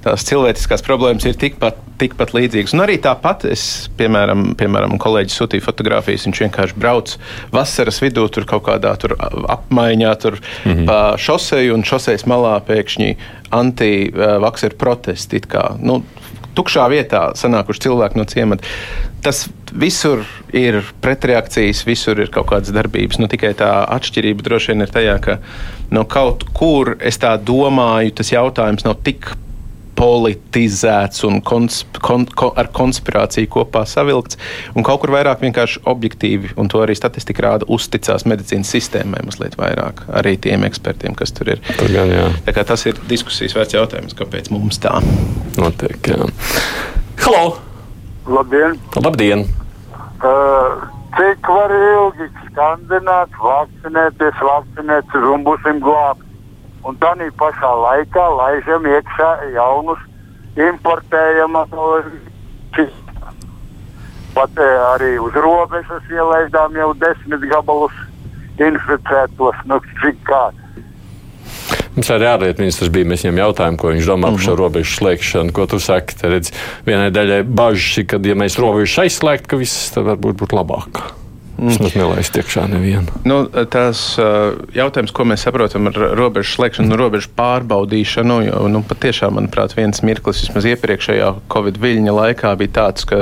tās 0.06 0.26
cilvēciskās 0.28 0.84
problēmas 0.86 1.28
ir 1.30 1.38
tikpat, 1.40 1.80
tikpat 2.02 2.36
līdzīgas. 2.36 2.76
Un 2.76 2.86
arī 2.86 2.98
tāpat 3.04 3.48
es, 3.52 3.66
piemēram, 4.00 4.52
piemēram 4.60 4.98
kolēģis 5.02 5.40
sūtīja 5.42 5.66
fotogrāfijas, 5.66 6.28
viņš 6.28 6.44
vienkārši 6.46 6.80
brauc 6.80 7.16
vasaras 7.56 8.02
vidū 8.04 8.28
tur 8.34 8.48
kaut 8.50 8.68
kādā 8.68 8.96
tur 9.00 9.16
apmaiņā, 9.22 10.14
tur 10.22 10.40
mm 10.40 10.72
-hmm. 10.72 10.86
pa 10.90 11.00
šoseju 11.22 11.78
un 11.78 11.88
šosejas 11.88 12.28
malā 12.28 12.58
pēkšņi 12.68 13.16
anti-vakseru 13.56 14.76
protesti. 14.78 15.42
Nu, 15.80 16.04
tukšā 16.56 16.88
vietā 16.92 17.28
sanākuši 17.38 17.86
cilvēki 17.88 18.20
no 18.20 18.26
ciemata. 18.30 18.74
Tas 19.26 19.46
visur 19.74 20.22
ir 20.56 20.82
pretreakcijas, 21.02 21.84
visur 21.88 22.20
ir 22.22 22.30
kaut 22.34 22.50
kādas 22.52 22.74
darbības. 22.76 23.20
Nu, 23.22 23.30
tikai 23.32 23.56
tā 23.58 23.72
atšķirība 23.98 24.46
droši 24.46 24.74
vien 24.74 24.86
ir 24.86 24.94
tajā, 24.94 25.16
ka 25.24 25.40
no 25.96 26.06
kaut 26.10 26.46
kur 26.56 26.96
es 27.00 27.20
tā 27.22 27.34
domāju, 27.42 28.14
tas 28.20 28.32
jautājums 28.34 28.86
nav 28.88 29.00
tik 29.06 29.34
politizēts 29.96 31.24
un 31.28 31.40
konsp 31.46 32.00
kon 32.04 32.26
kon 32.38 32.54
ar 32.60 32.70
konspirāciju 32.76 33.50
kopā 33.56 33.86
savilkts, 33.90 34.40
un 34.76 34.86
kaut 34.86 35.02
kur 35.04 35.14
vairāk 35.16 35.44
vienkārši 35.46 35.84
objektīvi, 35.92 36.54
un 36.60 36.70
to 36.72 36.82
arī 36.84 36.96
statistika 36.98 37.46
rāda, 37.48 37.70
uzticās 37.72 38.28
medicīnas 38.30 38.72
sistēmai 38.76 39.24
mazliet 39.28 39.58
vairāk, 39.60 40.06
arī 40.22 40.36
tiem 40.42 40.66
ekspertiem, 40.68 41.16
kas 41.18 41.34
tur 41.36 41.54
ir. 41.56 41.64
Tur 41.80 41.92
gan, 41.94 42.12
jā. 42.12 42.28
tā 42.48 42.56
kā 42.56 42.66
tas 42.68 42.86
ir 42.90 43.00
diskusijas 43.10 43.56
vērts 43.58 43.78
jautājums, 43.78 44.18
kāpēc 44.18 44.52
mums 44.54 44.82
tā 44.84 44.98
notiek. 45.60 46.12
Jā. 46.12 46.28
Halo! 47.26 47.46
Labdien! 48.26 48.80
Labdien. 48.98 49.46
Uh, 50.26 50.86
cik 51.18 51.50
var 51.50 51.74
ilgi 51.76 52.30
skandināt, 52.48 53.36
vakcinēties, 53.42 54.40
vakcinēties 54.50 55.28
un 55.34 55.46
būsim 55.46 55.82
glābti? 55.84 56.35
Un 56.86 56.98
tā 57.02 57.14
pašā 57.38 57.72
laikā 57.84 58.26
laižam 58.40 58.86
iekšā 58.86 59.30
jaunus 59.56 60.02
importējamus. 60.56 61.70
Pat 64.36 64.52
e, 64.60 64.68
arī 64.92 65.14
uz 65.24 65.34
robežas 65.40 66.04
ielaidām 66.12 66.76
jau 66.76 66.92
desmit 67.00 67.46
gabalus 67.48 67.96
inficētos. 68.60 69.56
Nu, 69.66 69.80
cik 70.02 70.20
kā? 70.28 70.44
Mums 71.96 72.10
arī 72.12 72.28
ārlietu 72.28 72.66
ministrs 72.66 72.92
bija. 72.92 73.08
Mēs 73.08 73.24
viņam 73.24 73.40
jautājām, 73.46 73.78
ko 73.80 73.94
viņš 73.94 74.10
domā 74.12 74.28
par 74.28 74.34
mm 74.34 74.36
-hmm. 74.36 74.46
šo 74.46 74.52
mhm. 74.52 74.62
robežu 74.62 74.96
slēgšanu. 75.00 75.56
Ko 75.56 75.66
tu 75.72 75.80
saki? 75.80 76.20
Redz, 76.24 76.52
vienai 76.86 77.12
daļai 77.16 77.44
bažas 77.48 77.98
ir, 77.98 78.08
ka, 78.12 78.20
ja 78.24 78.36
mēs 78.36 78.60
robežu 78.60 79.02
aizslēgtu, 79.02 79.48
ka 79.48 79.56
viss 79.56 79.96
varbūt 79.96 80.36
būtu 80.44 80.60
labāk. 80.60 81.25
Vismaz 81.56 81.96
nelaist 81.96 82.36
iekšā 82.36 82.66
nevienu. 82.68 83.22
Nu, 83.28 83.38
tās 83.72 84.02
uh, 84.20 84.58
jautājums, 84.76 85.14
ko 85.16 85.26
mēs 85.28 85.46
saprotam 85.48 85.88
ar 85.90 86.00
robežu 86.18 86.58
slēgšanu, 86.58 86.92
nu, 86.92 86.98
robežu 87.00 87.32
pārbaudīšanu, 87.38 88.40
jo 88.50 88.64
nu, 88.72 88.82
patiešām, 88.88 89.38
manuprāt, 89.40 89.76
viens 89.78 90.04
mirklis 90.06 90.44
vismaz 90.44 90.68
iepriekšējā 90.74 91.32
Covid 91.52 91.80
viļņa 91.82 92.16
laikā 92.18 92.52
bija 92.60 92.74
tāds, 92.80 93.08
ka 93.08 93.22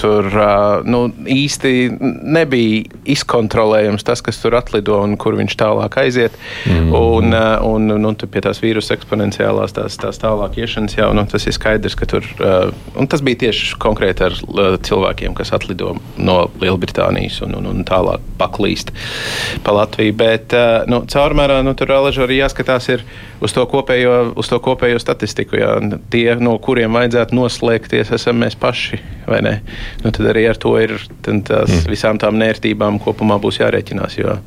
tur 0.00 0.30
uh, 0.30 0.80
nu, 0.82 1.04
īsti 1.30 1.74
nebija 2.00 3.00
izkontrolējams 3.14 4.06
tas, 4.06 4.24
kas 4.26 4.42
tur 4.42 4.58
atlido 4.58 4.98
un 5.04 5.14
kur 5.20 5.38
viņš 5.38 5.56
tālāk 5.60 6.00
aiziet. 6.02 6.36
Mm. 6.66 6.90
Un, 6.96 7.30
uh, 7.30 7.62
un 7.66 7.94
nu, 8.02 8.14
pie 8.20 8.42
tās 8.44 8.62
vīrusu 8.62 8.96
eksponenciālās 8.96 9.76
tās, 9.78 9.98
tās 10.00 10.18
tālāk 10.20 10.58
iešanas 10.60 10.98
jau 10.98 11.12
nu, 11.16 11.24
tas 11.30 11.46
ir 11.46 11.54
skaidrs, 11.56 11.96
ka 11.98 12.08
tur, 12.10 12.26
un 12.98 13.08
tas 13.10 13.22
bija 13.24 13.44
tieši 13.46 13.78
konkrēti 13.80 14.26
ar 14.26 14.36
cilvēkiem, 14.82 15.34
kas 15.38 15.54
atlido 15.56 15.94
no 16.18 16.40
Lielbritānijas. 16.60 17.40
Un, 17.46 17.59
un, 17.60 17.68
un 17.70 17.84
tālāk 17.86 18.24
paklīst 18.40 18.92
pa 19.64 19.74
Latviju. 19.76 20.16
Bet 20.20 20.56
eh, 20.56 20.88
nu, 20.90 21.02
caurmērā 21.10 21.60
nu, 21.66 21.74
tur 21.78 21.94
arī 21.94 22.40
jāskatās 22.40 22.90
uz 23.40 23.54
to 23.56 23.64
kopējo, 23.70 24.32
uz 24.40 24.50
to 24.50 24.60
kopējo 24.62 25.00
statistiku. 25.02 25.60
Jā. 25.60 25.76
Tie, 26.12 26.26
no 26.40 26.56
kuriem 26.62 26.96
vajadzētu 26.98 27.36
noslēgties, 27.36 28.12
esam 28.16 28.40
mēs 28.42 28.58
paši. 28.60 29.00
Nu, 30.04 30.10
tad 30.10 30.32
arī 30.32 30.48
ar 30.50 30.58
to 30.60 30.74
ir 30.80 30.96
tās, 31.22 31.70
mm. 31.70 31.86
visām 31.90 32.18
tām 32.20 32.40
nērtībām 32.40 32.98
kopumā 33.04 33.38
būs 33.42 33.60
jārēķinās. 33.62 34.18
Jo, 34.18 34.40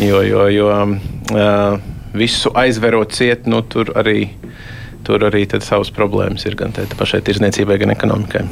jo, 0.00 0.22
jo, 0.24 0.46
jo 0.54 0.70
uh, 0.72 1.76
visu 2.16 2.52
aizverot 2.56 3.12
ciet, 3.16 3.46
nu, 3.50 3.60
tur 3.68 3.92
arī 3.98 4.30
tur 5.08 5.24
arī 5.24 5.46
savas 5.64 5.88
problēmas 5.94 6.44
ir 6.44 6.56
gan 6.58 6.74
pašai 6.74 7.22
tirzniecībai, 7.24 7.78
gan 7.80 7.94
ekonomikai. 7.94 8.44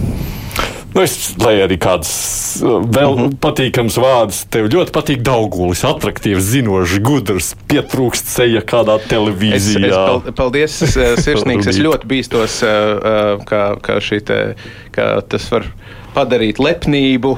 Nu, 0.97 1.03
es, 1.05 1.35
lai 1.43 1.59
arī 1.61 1.77
kāds 1.77 2.11
uh, 2.63 2.79
vēl 2.81 3.11
mm 3.13 3.19
-hmm. 3.21 3.35
patīkams 3.43 3.99
vārds, 4.01 4.39
tev 4.49 4.71
ļoti 4.73 4.95
patīk 4.95 5.21
Daugulis, 5.27 5.85
attraktīvs, 5.85 6.47
zinošs, 6.55 6.97
gudrs, 7.05 7.51
pietrūkst 7.69 8.33
seja 8.33 8.63
kādā 8.65 8.97
televīzijā. 9.11 9.91
Es, 9.91 10.31
es 10.31 10.39
paldies, 10.39 10.79
sirsnīgs. 11.27 11.69
es 11.69 11.83
ļoti 11.85 12.09
bīstos, 12.09 12.63
uh, 12.65 12.97
uh, 12.97 13.45
kā, 13.45 13.63
kā, 13.85 14.01
te, 14.25 14.41
kā 14.97 15.11
tas 15.29 15.51
var 15.53 15.69
padarīt 16.17 16.61
lepnību 16.63 17.35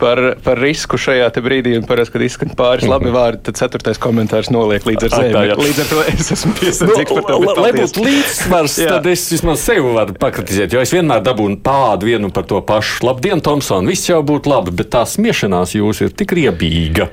par, 0.00 0.20
par 0.44 0.60
risku 0.60 0.98
šajā 1.00 1.28
brīdī. 1.44 1.74
Un 1.78 1.86
parasti, 1.88 2.14
kad 2.16 2.24
izskan 2.24 2.52
pāris 2.56 2.88
labi 2.88 3.12
vārdi, 3.14 3.42
tad 3.48 3.58
ceturtais 3.60 4.00
komentārs 4.02 4.50
noliek 4.54 4.86
līdz 4.88 5.08
ar 5.08 5.14
zemi. 5.14 5.56
Līdz 5.60 5.82
ar 5.84 5.90
to 5.90 6.02
es 6.12 6.30
esmu 6.36 6.54
piesardzīgs 6.60 7.12
nu, 7.12 7.18
par 7.20 7.28
to. 7.28 7.62
Lai 7.62 7.72
būtu 7.76 8.04
līdzsvars, 8.06 8.78
tad 8.92 9.08
es 9.12 9.26
vismaz 9.34 9.64
sevi 9.64 9.94
varu 9.96 10.16
pakritizēt, 10.20 10.76
jo 10.76 10.84
es 10.84 10.94
vienmēr 10.96 11.24
dabūnu 11.26 11.60
tādu 11.66 12.10
vienu 12.10 12.32
par 12.34 12.48
to 12.48 12.62
pašu. 12.66 13.04
Labdien, 13.06 13.42
Tomson, 13.44 13.88
viss 13.90 14.08
jau 14.10 14.22
būtu 14.26 14.52
labi, 14.52 14.74
bet 14.76 14.92
tā 14.96 15.04
smiešanās 15.08 15.76
jūs 15.76 16.04
ir 16.06 16.16
tik 16.16 16.36
riebīga. 16.36 17.10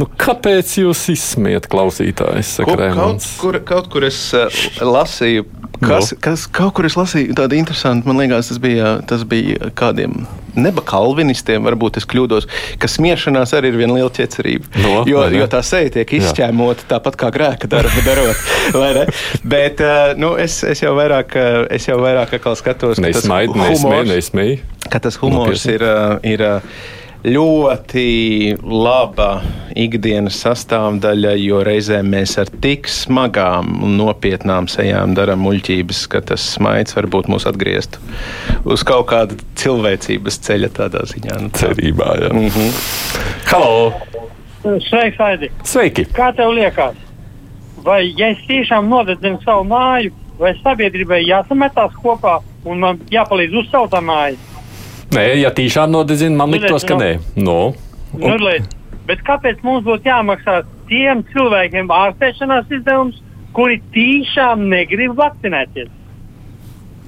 Nu, 0.00 0.06
kāpēc 0.20 0.78
jūs 0.80 1.02
izsmiet 1.12 1.66
klausītājs? 1.70 2.56
Kaut, 2.64 2.80
kaut, 2.96 3.26
kur, 3.40 3.58
kaut 3.66 3.90
kur 3.92 4.06
es 4.06 4.18
uh, 4.36 4.48
lasīju, 4.86 5.44
kas, 5.80 6.12
no. 6.12 6.20
kas 6.24 6.44
kaut 6.52 6.74
kur 6.76 6.88
es 6.88 6.96
lasīju 6.98 7.36
tādu 7.38 7.58
interesantu, 7.58 8.08
man 8.10 8.20
liekas, 8.20 8.50
tas 8.52 8.60
bija, 8.62 8.98
tas 9.08 9.24
bija 9.28 9.70
kādiem 9.78 10.24
neba 10.58 10.82
kalvinistiem, 10.86 11.62
varbūt 11.66 12.00
es 12.00 12.06
kļūdos, 12.10 12.48
ka 12.82 12.90
smiešanās 12.90 13.54
arī 13.56 13.70
ir 13.72 13.78
viena 13.80 13.98
liela 13.98 14.10
ķecerība. 14.14 14.70
No, 14.82 14.94
jo, 15.08 15.20
vai 15.22 15.30
ne? 15.34 15.40
jo 15.42 15.48
tā 15.52 15.62
seja 15.66 15.92
tiek 15.94 16.14
izšķēmota 16.18 16.88
tāpat 16.90 17.18
kā 17.20 17.30
grēka 17.34 17.70
darba 17.70 18.04
darot. 18.08 19.14
Bet 19.46 19.82
nu, 20.20 20.34
es, 20.40 20.60
es 20.66 20.82
jau 20.82 20.94
vairāk, 20.98 21.36
es 21.70 21.86
jau 21.88 22.00
vairāk 22.02 22.34
skatos, 22.34 22.64
ka 22.64 22.74
tas 22.82 23.02
Nesmaid, 23.02 23.52
humors- 23.54 23.78
nesmēj, 23.78 24.08
nesmēj. 24.10 24.56
ka 24.90 25.02
tas 25.06 25.20
humors 25.22 25.66
Nopietni. 25.66 26.32
ir, 26.34 26.42
ir 26.42 26.98
ļoti 27.24 28.56
laba 28.64 29.40
ikdienas 29.76 30.38
sastāvdaļa, 30.40 31.34
jo 31.40 31.60
reizēm 31.66 32.08
mēs 32.14 32.36
ar 32.40 32.48
tik 32.62 32.88
smagām 32.90 33.82
un 33.84 33.98
nopietnām 34.00 34.68
sejām 34.70 35.12
darām 35.18 35.44
muļķības, 35.44 36.02
ka 36.10 36.22
tas 36.32 36.44
smaids 36.56 36.96
varbūt 36.96 37.28
mūs 37.32 37.46
atgrieztu 37.50 38.00
uz 38.64 38.84
kaut 38.86 39.10
kāda 39.12 39.36
cilvēcības 39.60 40.40
ceļa 40.46 40.72
tādā 40.80 41.04
ziņā. 41.12 41.38
Nu, 41.44 41.52
tā. 41.52 41.70
Cerībā, 41.70 42.14
jā. 42.22 42.32
Mm 42.32 42.48
-hmm. 42.48 42.70
Halo! 43.52 43.92
Sveiks, 44.88 45.20
Aidi! 45.20 45.50
Sveiki! 45.64 46.04
Kā 46.16 46.32
tev 46.36 46.52
liekas? 46.56 46.96
Vai 47.84 48.12
ja 48.16 48.28
es 48.28 48.38
tiešām 48.48 48.88
nodedzinu 48.88 49.40
savu 49.44 49.64
māju, 49.64 50.12
vai 50.38 50.54
sabiedrībai 50.64 51.24
jāsametās 51.24 51.92
kopā 52.02 52.40
un 52.64 52.78
man 52.78 53.00
jāpalīdz 53.10 53.56
uzcelt 53.56 53.92
tā 53.92 54.00
māju? 54.00 54.36
Nē, 55.10 55.24
ja 55.40 55.50
tiešām 55.50 55.90
nodezina, 55.90 56.36
man 56.38 56.52
liktos, 56.54 56.84
ka 56.86 56.94
nē. 56.98 57.18
No. 57.36 57.72
Nu, 58.14 58.36
lai- 58.38 58.62
bet 59.06 59.22
kāpēc 59.26 59.62
mums 59.66 59.84
būtu 59.86 60.06
jāmaksā 60.06 60.60
tiem 60.90 61.24
cilvēkiem 61.32 61.90
ārstēšanās 61.90 62.70
izdevums, 62.70 63.18
kuri 63.56 63.80
tiešām 63.94 64.68
negrib 64.70 65.16
vakcinēties? 65.18 65.90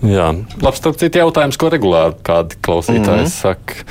Jā, 0.03 0.33
labs, 0.63 0.81
starp 0.83 0.99
citu 0.99 1.21
jautājums, 1.21 1.59
ko 1.59 1.71
regulāri 1.71 2.19
kādi 2.27 2.59
klausītāji 2.59 3.23
mm 3.23 3.29
-hmm. 3.29 3.31
saka. 3.31 3.87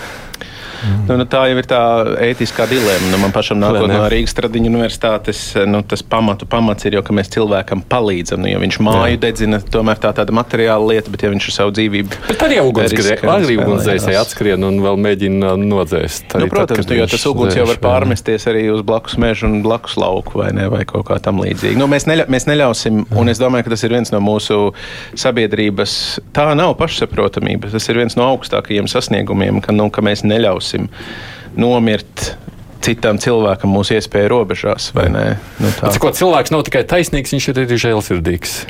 Nu, 1.07 1.17
nu, 1.19 1.25
tā 1.29 1.43
jau 1.51 1.57
ir 1.59 1.67
tā 1.69 1.81
ētiskā 2.29 2.65
dilemma. 2.69 3.11
Nu, 3.11 3.19
man 3.21 3.33
pašam 3.35 3.59
ne? 3.61 3.69
no 3.91 4.01
Rīgas 4.11 4.33
Tradiņu 4.37 4.71
universitātes, 4.71 5.41
nu, 5.69 5.83
tas 5.85 6.01
pamatu 6.01 6.47
pamats 6.49 6.87
ir 6.87 6.97
jau, 6.97 7.03
ka 7.05 7.15
mēs 7.15 7.31
cilvēkam 7.33 7.83
palīdzam. 7.91 8.41
Nu, 8.41 8.49
ja 8.51 8.61
viņš 8.61 8.79
māju 8.85 9.19
dedzina, 9.21 9.61
tomēr 9.61 10.01
tā 10.01 10.13
tāda 10.17 10.33
materiāla 10.35 10.93
lieta, 10.93 11.13
bet 11.13 11.25
ja 11.25 11.31
viņš 11.33 11.49
ar 11.51 11.57
savu 11.57 11.75
dzīvību. 11.77 12.21
Bet 12.29 12.45
arī 12.47 12.61
ugunsdzēsēji 12.65 14.19
atskrien 14.19 14.65
un 14.67 14.79
vēl 14.83 14.99
mēģina 15.05 15.53
nodzēst. 15.61 16.37
Nu, 16.41 16.49
protams, 16.51 16.85
tad, 16.85 16.95
nu, 16.95 16.99
jo 17.01 17.09
tas 17.11 17.27
uguns 17.29 17.57
jau 17.57 17.67
var 17.69 17.77
jā. 17.77 17.83
pārmesties 17.85 18.47
arī 18.49 18.65
uz 18.73 18.81
blakus 18.87 19.17
meža 19.21 19.47
un 19.49 19.61
blakus 19.65 19.97
lauku 20.01 20.41
vai, 20.41 20.49
ne, 20.57 20.67
vai 20.71 20.83
kaut 20.89 21.05
kā 21.09 21.19
tam 21.23 21.43
līdzīga. 21.43 21.77
Nu, 21.79 21.89
mēs, 21.91 22.07
neļa, 22.09 22.27
mēs 22.31 22.47
neļausim, 22.49 23.03
un 23.21 23.31
es 23.31 23.41
domāju, 23.41 23.67
ka 23.67 23.75
tas 23.75 23.85
ir 23.85 23.95
viens 23.97 24.13
no 24.13 24.21
mūsu 24.23 24.59
sabiedrības. 25.19 25.95
Tā 26.35 26.49
nav 26.57 26.73
pašsaprotamība. 26.79 27.71
Tas 27.73 27.87
ir 27.91 28.01
viens 28.01 28.17
no 28.17 28.25
augstākajiem 28.33 28.89
sasniegumiem, 28.91 29.61
ka, 29.63 29.75
nu, 29.75 29.89
ka 29.93 30.03
mēs 30.05 30.25
neļausim 30.27 30.70
nomirt 31.59 32.31
citam 32.81 33.19
cilvēkam 33.21 33.69
mūsu 33.75 33.93
iespēju 33.99 34.29
robežās. 34.33 34.87
vai 34.97 35.05
ne? 35.13 35.25
Nu, 35.61 35.69
tā. 35.77 35.91
Ko, 36.01 36.09
cilvēks 36.17 36.49
nav 36.53 36.63
tikai 36.65 36.81
taisnīgs, 36.89 37.33
viņš 37.35 37.49
ir 37.51 37.59
arī 37.65 37.77
žēlsirdīgs. 37.87 38.55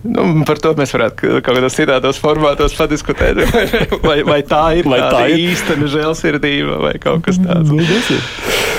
Nu, 0.00 0.22
par 0.48 0.56
to 0.62 0.70
mēs 0.78 0.94
varētu 0.94 1.42
kaut 1.44 1.44
kādos 1.58 1.74
citādos 1.76 2.16
formātos 2.22 2.72
padiskutēt. 2.78 3.36
Vai, 4.06 4.22
vai 4.24 4.38
tā 4.48 4.62
ir 4.80 4.86
Vai 4.88 4.96
vai 4.96 5.00
tā 5.02 5.10
tā 5.12 5.24
ir? 5.28 5.42
īstena 5.50 5.88
žēlsirdība 5.92 6.78
vai 6.80 6.94
kaut 7.02 7.26
kas 7.26 7.36
tāds? 7.42 7.68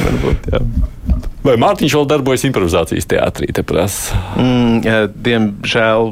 Varbūt, 0.01 0.49
jā. 0.49 0.63
Vai 1.41 1.55
Mārtiņš 1.57 1.95
vēl 1.97 2.05
darbojas 2.05 2.43
improvizācijas 2.45 3.07
teātrī? 3.09 3.47
Mm, 3.49 4.83
diemžēl 5.25 6.11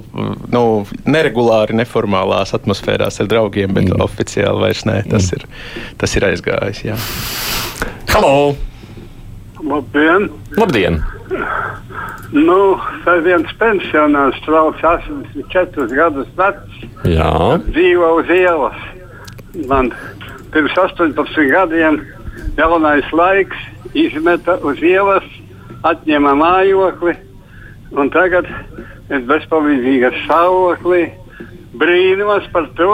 nu, 0.55 0.63
neregulāri, 1.05 1.77
neformālās 1.77 2.55
atmosfērās 2.57 3.21
ar 3.21 3.29
draugiem, 3.29 3.75
bet 3.77 3.91
mm. 3.91 4.01
oficiāli 4.07 4.63
vairs 4.65 4.81
nē. 4.89 5.03
Tas, 5.11 5.29
ir, 5.37 5.45
tas 6.01 6.17
ir 6.17 6.25
aizgājis. 6.31 6.81
Jā. 6.87 6.97
Halo! 8.09 8.55
Labdien! 9.61 10.31
Labdien! 10.57 11.01
Nu, 12.33 12.59
tas 13.05 13.21
viens 13.25 13.53
pensionārs, 13.61 14.37
Strauts, 14.41 14.81
84 14.81 15.89
gadus 15.93 16.29
vecs, 16.37 16.85
Jā, 17.05 17.33
dzīvo 17.69 18.15
uz 18.19 18.31
ielas. 18.33 18.81
Man 19.69 19.93
pirms 20.53 20.73
18 20.77 21.49
gadiem 21.53 22.01
jaunais 22.57 23.13
laiks 23.13 23.69
izmeta 23.97 24.57
uz 24.65 24.81
ielas, 24.83 25.25
atņēma 25.87 26.35
mājokli, 26.39 27.15
un 27.95 28.11
tagad 28.13 28.49
es 29.09 29.23
bezpalīdzīgi 29.29 30.09
ar 30.09 30.19
stāvoklī 30.25 31.03
brīnos 31.79 32.45
par 32.53 32.69
to, 32.77 32.93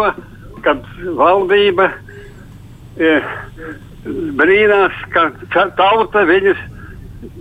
ka 0.64 0.76
valdība 1.18 1.90
eh, 2.98 3.28
brīnās, 4.40 5.04
ka, 5.14 5.30
tauta 5.78 6.26
viņus 6.30 6.62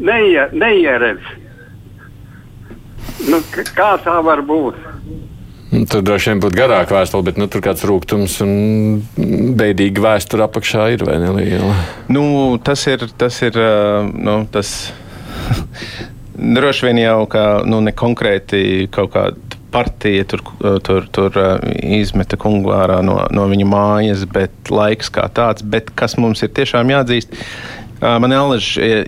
neie, 0.00 0.48
neieredz. 0.52 1.32
Nu, 3.30 3.40
kā 3.76 3.94
tā 4.04 4.18
var 4.24 4.42
būt? 4.44 4.93
Nu, 5.74 5.82
tur 5.90 6.04
droši 6.06 6.30
vien 6.30 6.40
būtu 6.42 6.54
garāka 6.54 6.94
vēstule, 6.94 7.26
bet 7.26 7.38
nu, 7.40 7.48
tur 7.50 7.62
kāds 7.64 7.82
rūkums 7.88 8.36
un 8.44 8.52
beidīga 9.58 10.04
vēsture 10.04 10.44
apakšā 10.46 10.86
ir 10.94 11.02
vai 11.08 11.16
neliela. 11.22 11.72
Nu, 12.14 12.22
tas 12.62 12.84
ir. 12.90 13.08
Tas 13.18 13.40
ir 13.42 13.58
nu, 14.14 14.36
tas 14.54 14.70
droši 16.56 16.86
vien 16.88 17.02
jau 17.02 17.18
kā 17.30 17.46
nu, 17.66 17.80
ne 17.82 17.94
konkrēti 17.96 18.86
kaut 18.94 19.14
kāda 19.16 19.60
partija 19.74 20.22
tur, 20.30 20.44
tur, 20.86 21.08
tur 21.10 21.38
izmeta 21.82 22.38
kungu 22.38 22.70
ārā 22.76 23.00
no, 23.02 23.16
no 23.34 23.48
viņa 23.50 23.66
mājas, 23.66 24.22
bet 24.30 24.70
laiks 24.70 25.10
kā 25.10 25.26
tāds. 25.34 25.66
Bet 25.66 25.90
kas 25.98 26.14
mums 26.22 26.44
ir 26.46 26.52
tiešām 26.54 26.92
jāatzīst, 26.94 27.34
man 28.22 28.34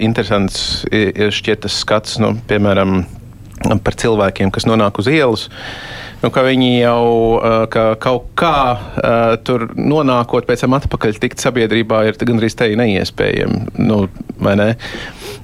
interesants 0.02 0.82
i- 0.90 1.12
ir 1.14 1.30
šķiet 1.30 1.62
tas 1.68 1.78
skats, 1.84 2.18
nu, 2.18 2.32
piemēram, 2.50 3.04
par 3.86 3.94
cilvēkiem, 3.94 4.50
kas 4.50 4.66
nonāk 4.66 4.98
uz 4.98 5.06
ielas. 5.12 5.46
Nu, 6.22 6.30
ka 6.32 6.42
viņi 6.46 6.70
jau 6.80 7.06
ka 7.72 7.82
kaut 8.00 8.30
kā 8.38 9.38
tur 9.44 9.66
nonākot, 9.76 10.46
pēc 10.48 10.64
tam 10.64 10.76
atpakaļ 10.78 11.18
tikt 11.20 11.42
sabiedrībā, 11.44 12.06
ir 12.08 12.16
gandrīz 12.16 12.56
te 12.56 12.70
neiespējami. 12.78 13.76
Nu, 13.84 14.06
ne? 14.40 14.70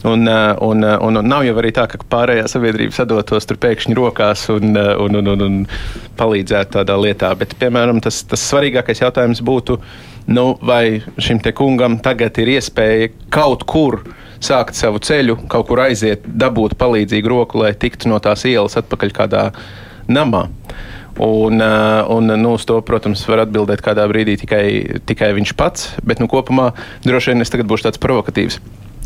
un, 0.08 0.24
un, 0.26 0.84
un, 0.84 1.18
un 1.20 1.28
nav 1.28 1.44
jau 1.44 1.58
arī 1.60 1.74
tā, 1.76 1.84
ka 1.90 2.00
pārējā 2.10 2.48
sabiedrība 2.50 2.96
sadotos 2.96 3.46
tur 3.48 3.60
pēkšņi 3.62 3.98
rokās 3.98 4.46
un, 4.54 4.72
un, 4.72 5.20
un, 5.20 5.30
un, 5.34 5.44
un 5.46 5.60
palīdzētu 6.18 6.78
tādā 6.78 6.96
lietā. 7.04 7.34
Bet, 7.38 7.54
piemēram, 7.60 8.00
tas, 8.04 8.22
tas 8.28 8.48
svarīgākais 8.48 9.04
jautājums 9.04 9.44
būtu, 9.44 9.78
nu, 10.32 10.48
vai 10.64 11.02
šim 11.20 11.44
te 11.44 11.52
kungam 11.56 12.00
tagad 12.02 12.40
ir 12.40 12.56
iespēja 12.56 13.12
kaut 13.32 13.68
kur 13.68 14.00
sākt 14.42 14.74
savu 14.74 15.04
ceļu, 15.04 15.42
kaut 15.52 15.68
kur 15.68 15.84
aiziet, 15.84 16.24
dabūt 16.26 16.74
palīdzīgu 16.80 17.30
roku, 17.30 17.62
lai 17.62 17.76
tiktu 17.78 18.10
no 18.10 18.18
tās 18.22 18.48
ielas 18.48 18.80
atpakaļ 18.80 19.18
kādā 19.20 19.48
namā. 20.10 20.48
Un, 21.20 21.60
uh, 21.60 22.08
un 22.08 22.32
nu, 22.40 22.54
uz 22.56 22.64
to, 22.64 22.78
protams, 22.86 23.26
var 23.28 23.44
atbildēt 23.44 23.82
kādā 23.84 24.06
brīdī 24.08 24.38
tikai, 24.40 24.64
tikai 25.04 25.34
viņš 25.36 25.52
pats, 25.60 25.90
bet 26.06 26.22
nu, 26.22 26.28
kopumā 26.30 26.70
droši 27.04 27.34
vien 27.34 27.44
es 27.44 27.52
tagad 27.52 27.68
būšu 27.68 27.90
tāds 27.90 28.00
provokatīvs. 28.00 28.62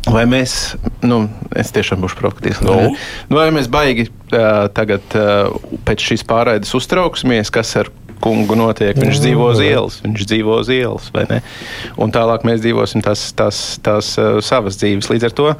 Vai 0.06 0.22
mēs, 0.30 0.76
nu, 1.02 1.24
es 1.58 1.72
tiešām 1.74 2.04
būšu 2.04 2.18
provokatīvs. 2.20 2.62
Nu? 2.62 2.76
vai? 2.78 2.90
Nu, 3.26 3.38
vai 3.40 3.48
mēs 3.56 3.66
baigi 3.70 4.06
uh, 4.06 4.68
tagad 4.74 5.16
uh, 5.18 5.50
pēc 5.88 6.04
šīs 6.12 6.22
pārraides 6.28 6.70
uztrauksimies, 6.78 7.50
kas 7.50 7.74
ar 7.82 7.90
kungu 8.22 8.54
notiek? 8.58 8.94
Viņš 9.02 9.22
dzīvo 9.24 9.50
uz 9.50 9.62
ielas, 9.66 9.98
viņš 10.06 10.28
dzīvo 10.30 10.60
uz 10.62 10.70
ielas, 10.72 11.10
vai 11.14 11.26
ne? 11.32 11.42
Un 11.98 12.14
tālāk 12.14 12.46
mēs 12.46 12.62
dzīvosim 12.62 13.02
tās, 13.02 13.28
tās, 13.36 13.62
tās 13.82 14.14
uh, 14.22 14.38
savas 14.46 14.78
dzīves. 14.78 15.10
Līdz 15.10 15.26
ar 15.26 15.36
to 15.42 15.52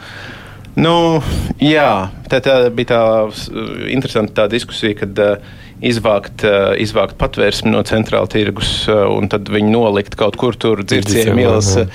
Nu, 0.77 1.23
jā, 1.62 2.11
tā, 2.29 2.41
tā 2.45 2.57
bija 2.75 2.91
tā 2.91 3.03
s- 3.33 3.47
interesanta 3.89 4.43
tā 4.43 4.45
diskusija, 4.53 4.93
kad 5.01 5.21
uh, 5.25 5.55
izvākt, 5.81 6.45
uh, 6.45 6.75
izvākt 6.81 7.17
patvērsmi 7.21 7.73
no 7.73 7.81
centrāla 7.89 8.29
tirgus 8.29 8.83
uh, 8.93 9.07
un 9.09 9.31
tad 9.33 9.49
viņu 9.53 9.73
nolikt 9.73 10.19
kaut 10.21 10.37
kur 10.37 10.57
tur 10.61 10.85
Dzirciem, 10.85 11.33
ielas 11.41 11.71
uh, 11.81 11.89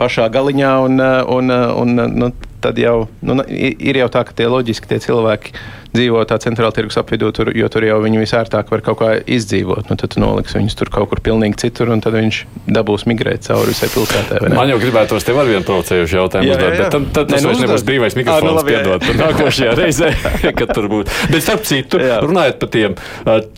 pašā 0.00 0.26
galiņā. 0.34 0.72
Un, 0.88 0.98
uh, 0.98 1.22
un, 1.30 1.54
uh, 1.54 1.70
un, 1.78 1.94
uh, 2.02 2.10
nu, 2.10 2.32
tad 2.64 2.78
jau 2.82 3.04
nu, 3.22 3.38
ir 3.54 4.02
jau 4.02 4.10
tā, 4.10 4.24
ka 4.26 4.34
tie 4.34 4.50
loģiski 4.50 4.90
tie 4.90 4.98
cilvēki 5.06 5.54
dzīvo 5.94 6.22
tā 6.28 6.38
centrāla 6.42 6.74
tirgus 6.74 6.98
apvidū, 7.00 7.30
tur, 7.34 7.50
jo 7.54 7.68
tur 7.72 7.86
jau 7.86 7.98
viņi 8.02 8.20
visērtāk 8.22 8.70
var 8.72 8.82
kaut 8.84 8.98
kā 9.00 9.10
izdzīvot. 9.22 9.90
Nu, 9.90 9.96
tad 10.00 10.12
tu 10.14 10.22
noliksi 10.22 10.58
viņus 10.58 10.76
tur 10.80 10.90
kaut 10.94 11.10
kur 11.12 11.22
pilnīgi 11.24 11.60
citur, 11.64 11.92
un 11.94 12.02
tad 12.04 12.16
viņš 12.18 12.40
dabūs 12.74 13.06
migrēt 13.10 13.46
cauri 13.46 13.72
visai 13.72 13.88
pilsētai. 13.94 14.40
vai 14.42 14.50
ne? 14.50 14.58
Man 14.58 14.72
jau 14.72 14.78
gribētos 14.82 15.26
tev 15.26 15.38
ar 15.42 15.50
vienu 15.50 15.64
provocējušu 15.68 16.18
jautājumu 16.18 16.50
Jā, 16.50 16.56
uzdot, 16.58 16.66
jā, 16.66 16.74
jā. 16.74 16.82
bet 16.82 16.94
tad, 16.96 17.06
tad 17.14 17.30
tas 17.32 17.44
nu 17.44 17.52
vairs 17.52 17.62
nebūs 17.64 17.86
brīvais 17.86 18.16
nu 18.16 18.22
mikrofons, 18.22 18.56
labi, 18.58 18.74
jā. 18.74 18.82
piedod, 18.82 19.06
par 19.06 19.20
nākošajā 19.22 19.76
reizē, 19.80 20.10
kad 20.58 20.74
tur 20.74 20.88
būtu. 20.92 21.18
Bet 21.30 21.46
starp 21.46 21.64
citu, 21.68 22.00
Jā. 22.02 22.18
runājot 22.24 22.58
par 22.62 22.72
tiem 22.74 22.96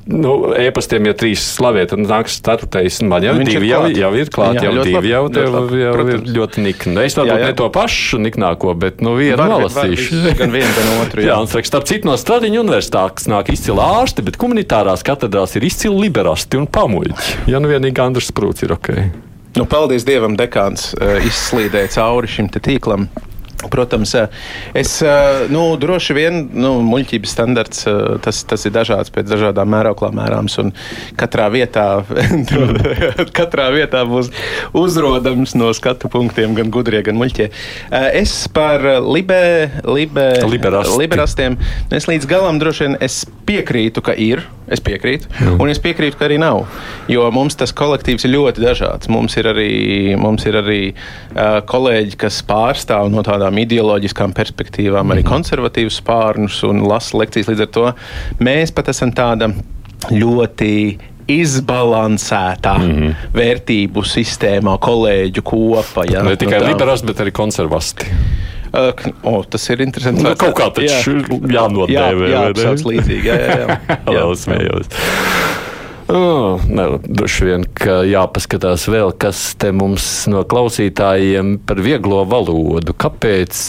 nu, 0.07 0.35
e-pastiem, 0.61 1.09
ja 1.11 1.15
trīs 1.19 1.45
slavēt, 1.57 1.93
tad 1.95 2.05
nāks 2.05 2.39
ceturtais, 2.45 3.01
man 3.07 3.25
jau 3.25 3.35
Viņš 3.41 3.51
divi 3.51 3.71
jau, 3.71 3.83
jau 3.91 4.13
ir 4.17 4.31
klāt, 4.33 4.59
Jā, 4.61 4.69
jau 4.69 4.75
ļoti 4.77 4.87
divi 4.91 4.97
labi, 4.99 5.11
jau, 5.13 5.23
tev, 5.33 5.49
labi, 5.57 5.81
jau 5.83 5.95
ir 6.05 6.29
ļoti 6.37 6.65
nikni. 6.65 6.97
Es 7.07 7.17
Jā, 7.17 7.23
varbūt 7.25 7.43
jā. 7.43 7.51
ne 7.51 7.57
to 7.59 7.69
pašu 7.75 8.21
niknāko, 8.23 8.75
bet 8.79 9.03
nu 9.05 9.17
vienu 9.19 9.49
nolasīšu. 9.51 10.23
gan 10.39 10.55
vienu, 10.55 10.71
gan 10.77 10.93
otru, 11.03 11.25
jā. 11.25 11.29
jā, 11.33 11.39
un 11.43 11.51
starp 11.51 11.89
citu 11.89 12.09
no 12.11 12.17
Stradiņa 12.27 12.59
universitātes 12.59 13.29
nāk 13.31 13.53
izcili 13.55 13.79
ārsti, 13.79 14.25
bet 14.27 14.35
komunitārās 14.43 15.05
katedrās 15.07 15.53
ir 15.55 15.63
izcili 15.69 16.09
liberāsti 16.09 16.59
un 16.59 16.65
pamuļķi. 16.75 17.45
Ja 17.53 17.61
nu 17.63 17.71
vienīgi 17.71 18.03
Andris 18.03 18.33
Sprūts 18.33 18.65
ir 18.67 18.75
ok. 18.75 18.89
Nu, 19.55 19.63
paldies 19.71 20.03
Dievam, 20.09 20.35
dekāns 20.35 20.89
uh, 20.97 21.21
izslīdēja 21.23 21.93
cauri 21.95 22.33
šim 22.33 22.49
tīklam. 22.51 23.07
Protams, 23.71 24.13
es 24.77 24.91
nu, 25.49 25.63
droši 25.81 26.15
vien 26.17 26.43
nu, 26.53 26.75
muļķības 26.85 27.33
standarts 27.33 27.87
tas, 28.25 28.43
tas 28.49 28.67
ir 28.69 28.75
dažāds 28.75 29.13
pēc 29.15 29.31
dažādām 29.31 29.71
mērauklām 29.73 30.19
mērāms. 30.19 30.59
Katrā 31.17 31.49
vietā, 31.55 31.87
katrā 33.39 33.71
vietā 33.75 34.05
būs 34.09 34.29
uzrodams 34.77 35.57
no 35.57 35.73
skatu 35.77 36.11
punktiem 36.13 36.57
gan 36.59 36.73
gudrie, 36.75 37.01
gan 37.07 37.17
muļķie. 37.21 37.49
Es 38.21 38.37
par 38.53 38.85
libē, 39.01 39.83
libē, 39.89 40.29
Liberasti. 40.45 41.01
liberastiem 41.01 41.57
es 41.97 42.11
līdz 42.11 42.29
galam 42.31 42.61
droši 42.61 42.87
vien 42.87 43.01
piekrītu, 43.49 44.05
ka 44.05 44.17
ir. 44.21 44.45
Es 44.67 44.83
piekrītu. 44.83 45.29
Mm. 45.31 45.61
Un 45.63 45.71
es 45.71 45.79
piekrītu, 45.83 46.19
ka 46.19 46.27
arī 46.27 46.41
nav. 46.43 46.65
Jo 47.11 47.29
mums 47.35 47.55
tas 47.59 47.71
kolektīvs 47.77 48.27
ir 48.27 48.33
ļoti 48.35 48.65
dažāds. 48.65 49.11
Mums 49.13 49.37
ir 49.39 49.47
arī, 49.53 49.71
mums 50.19 50.47
ir 50.49 50.59
arī 50.59 50.81
uh, 50.91 51.61
kolēģi, 51.71 52.17
kas 52.19 52.41
pārstāv 52.47 53.13
no 53.15 53.23
tādām 53.27 53.61
ideoloģiskām 53.63 54.35
perspektīvām, 54.37 55.15
arī 55.15 55.23
konservatīvus 55.27 56.01
spārnus 56.03 56.59
un 56.67 56.83
lasa 56.87 57.23
lekcijas. 57.23 57.53
Līdz 57.53 57.67
ar 57.67 57.71
to 57.79 57.87
mēs 58.43 58.75
pat 58.75 58.91
esam 58.91 59.15
tāda 59.15 59.53
ļoti 60.11 60.73
izbalansētā 61.31 62.75
mm 62.79 62.91
-hmm. 62.91 63.15
vērtību 63.35 64.03
sistēmā, 64.07 64.77
kolēģu 64.83 65.43
kopa. 65.43 66.07
Ja, 66.11 66.23
ne 66.23 66.37
tikai 66.37 66.61
no 66.63 66.71
liberāli, 66.71 67.07
bet 67.07 67.23
arī 67.23 67.33
konservasti. 67.35 68.07
Oh, 69.27 69.43
tas 69.49 69.69
ir 69.73 69.83
interesanti. 69.85 70.25
Nu, 70.25 70.35
kaut 70.39 70.57
kā 70.59 70.69
tāds 70.77 71.07
jā. 71.07 71.15
jānodēvē. 71.57 72.31
Jā, 72.31 72.43
jā, 72.51 72.65
jā 72.65 72.75
līdzīgi. 72.91 73.31
Jā, 73.31 73.39
jā, 73.41 73.57
jā. 73.63 73.79
jā. 73.97 74.19
jā. 74.19 74.27
smējos. 74.43 74.91
Oh, 76.07 76.63
droši 77.03 77.49
vien, 77.49 77.65
ka 77.75 77.99
jāpaskatās 78.07 78.85
vēl, 78.87 79.11
kas 79.19 79.57
te 79.59 79.73
mums 79.75 80.05
no 80.31 80.45
klausītājiem 80.47 81.57
par 81.67 81.83
vieglo 81.83 82.23
valodu. 82.31 82.95
Kāpēc? 82.95 83.65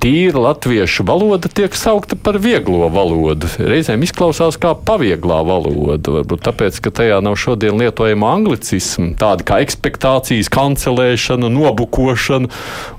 Tīra 0.00 0.40
latviešu 0.48 1.04
valoda 1.08 1.50
tiek 1.52 1.74
saukta 1.76 2.16
par 2.16 2.38
vieglo 2.40 2.88
valodu. 2.92 3.50
Reizēm 3.60 4.04
izklausās 4.06 4.58
kā 4.60 4.72
pavieglā 4.74 5.42
valoda, 5.46 6.16
varbūt 6.20 6.44
tāpēc, 6.48 6.80
ka 6.84 6.94
tajā 7.02 7.20
nav 7.24 7.36
šodien 7.40 7.78
lietojama 7.80 8.34
anglicisma, 8.38 9.12
tāda 9.20 9.46
kā 9.46 9.60
ekspektācijas 9.64 10.50
kancelēšana, 10.52 11.52
nobukošana 11.52 12.50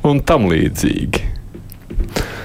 un 0.07 0.25
tam 0.25 0.49
līdzīgi. 0.51 1.40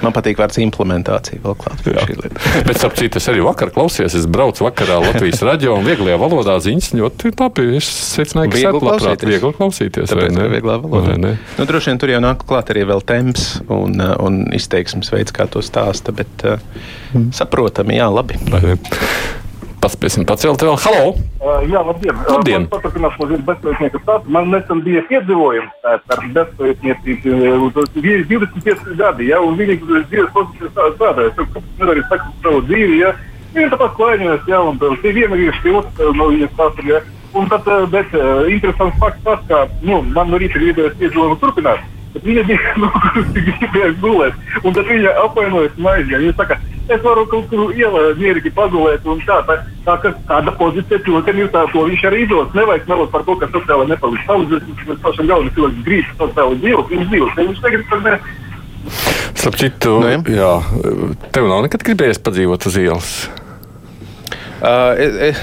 Man 0.04 0.14
patīk 0.16 0.40
vārds 0.40 0.58
implementācija 0.62 1.42
vēl 1.44 1.56
klāt. 1.60 1.84
Bet, 2.68 2.82
ap 2.84 2.96
citu, 2.98 3.20
es 3.20 3.28
arī 3.32 3.44
vakar 3.46 3.72
klausījos, 3.74 4.16
es 4.18 4.26
braucu 4.30 4.66
vakarā 4.66 4.98
Latvijas 5.04 5.42
radio 5.46 5.76
un 5.78 5.86
vieglajā 5.86 6.18
valodā 6.20 6.56
ziņas 6.64 6.92
ļoti 6.98 7.32
labi. 7.38 7.68
Es 7.80 7.88
secināju, 8.16 8.52
ka 8.52 8.60
viegli 8.60 8.82
labprāt 8.90 9.26
viegli 9.28 9.52
klausīties. 9.56 10.12
Tāpēc, 10.12 10.36
ka 10.36 10.50
vieglā 10.52 10.78
valodā. 10.82 11.16
Nu, 11.56 11.68
droši 11.68 11.92
vien 11.92 12.02
tur 12.02 12.12
jau 12.12 12.22
nāk 12.24 12.44
klāt 12.48 12.74
arī 12.74 12.86
vēl 12.90 13.02
temps 13.06 13.48
un, 13.72 13.98
un 14.00 14.44
izteiksmes 14.56 15.12
veids, 15.14 15.34
kā 15.36 15.48
to 15.50 15.64
stāsta, 15.64 16.14
bet 16.16 16.46
mm. 16.46 17.32
saprotami, 17.36 17.98
jā, 18.00 18.10
labi. 18.12 18.40
Vai. 18.52 18.76
Paspēsim 19.82 20.24
pacelt 20.26 20.62
vēl. 20.64 20.76
Halo! 20.82 21.12
Uh, 21.36 21.62
jā, 21.68 21.80
labdien! 21.84 22.16
labdien. 22.26 22.64
Uh, 22.64 22.70
Paturpināšu 22.72 23.22
mazliet 23.22 23.42
bezpētnieku 23.46 24.00
stāstu. 24.02 24.32
Man 24.32 24.48
nesen 24.54 24.80
bija 24.86 25.02
piedzīvojums 25.10 25.88
ar 25.92 26.22
bezpētniecību. 26.36 27.70
25 27.96 28.94
gadi, 28.98 29.28
ja, 29.30 29.40
un 29.44 29.58
viņi 29.60 29.78
dzīves 29.84 30.32
pozīcijas 30.34 30.72
strādāja. 30.76 31.28
Es 31.28 31.68
nevaru 31.80 32.06
sakot 32.10 32.46
savu 32.46 32.62
dzīvi, 32.70 33.02
ja. 33.04 33.12
Viņi 33.56 33.72
tāpat 33.72 33.98
klaiņojas, 33.98 34.48
ja, 34.50 34.62
un 34.68 34.80
tie 35.02 35.12
viena 35.16 35.36
ir 35.40 35.60
šī 35.60 35.76
otra 35.80 36.14
no 36.16 36.30
viņas 36.32 36.56
stāsta, 36.56 36.86
ja. 36.88 37.02
Un 37.36 37.50
tad, 37.52 37.68
bet 37.92 38.16
interesants 38.48 38.96
fakts 39.02 39.24
tas, 39.26 39.44
ka, 39.50 39.66
nu, 39.84 40.00
man 40.16 40.32
no 40.32 40.40
rīta 40.40 40.62
gribējās 40.62 40.96
piedzīvojumu 41.02 41.38
turpināt. 41.42 41.84
Bet 42.16 42.24
viņa 42.24 42.46
bija 42.48 42.74
nu, 42.80 42.88
gribēja 43.36 43.92
gulēt. 44.00 44.40
Un 44.62 44.72
tad 44.72 44.88
viņa 44.88 45.12
apvainojas 45.26 45.76
un 45.76 45.90
aizgāja. 45.92 46.22
Viņa 46.24 46.36
saka, 46.38 46.56
es 46.88 47.02
varu 47.02 47.24
kaut 47.30 47.48
kur 47.50 47.72
ielā 47.74 48.02
mierīgi 48.18 48.52
pagulēt. 48.56 49.06
Tā, 49.26 49.38
tā, 49.48 49.56
tā, 49.86 49.96
ka 50.02 50.12
tāda 50.28 50.54
pozīcija 50.58 51.02
cilvēkam 51.06 51.40
ir 51.42 51.52
tā, 51.54 51.64
ko 51.72 51.86
viņš 51.88 52.04
arī 52.10 52.24
izdos. 52.24 52.52
Nevajag 52.56 52.90
melot 52.90 53.14
par 53.14 53.24
to, 53.26 53.38
ka 53.40 53.50
sociāli 53.54 53.88
nepaliks. 53.92 54.26
Palīdzēs, 54.28 55.00
pašam 55.04 55.30
galvenais 55.30 55.56
cilvēks 55.56 55.86
grib 55.86 56.12
sociāli 56.20 56.60
dzīvot. 56.62 56.92
Viņš 56.92 57.08
dzīvos. 57.12 57.40
Viņš 57.40 57.64
negrib 57.64 57.88
par 57.90 58.04
ne. 58.06 58.20
Starp 59.36 59.58
citu, 59.58 59.96
nu, 60.02 60.12
jā. 60.30 60.52
tev 61.34 61.48
nav 61.50 61.66
nekad 61.66 61.82
gribējies 61.86 62.22
padzīvot 62.22 62.68
uz 62.70 62.78
ielas. 62.80 63.10
Uh, 64.56 64.96
es, 64.96 65.36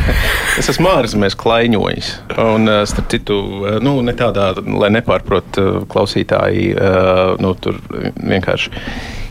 es 0.62 0.70
esmu 0.72 0.88
ārzemēs 0.94 1.36
klaiņojis. 1.38 2.12
Un, 2.40 2.70
starp 2.88 3.10
citu, 3.12 3.36
nu, 3.84 3.98
ne 4.06 4.14
tādā, 4.16 4.52
lai 4.64 4.88
nepārprot 4.94 5.60
klausītāji, 5.92 6.70
uh, 6.78 7.34
nu, 7.42 7.52
tur 7.60 7.82
vienkārši 7.90 8.72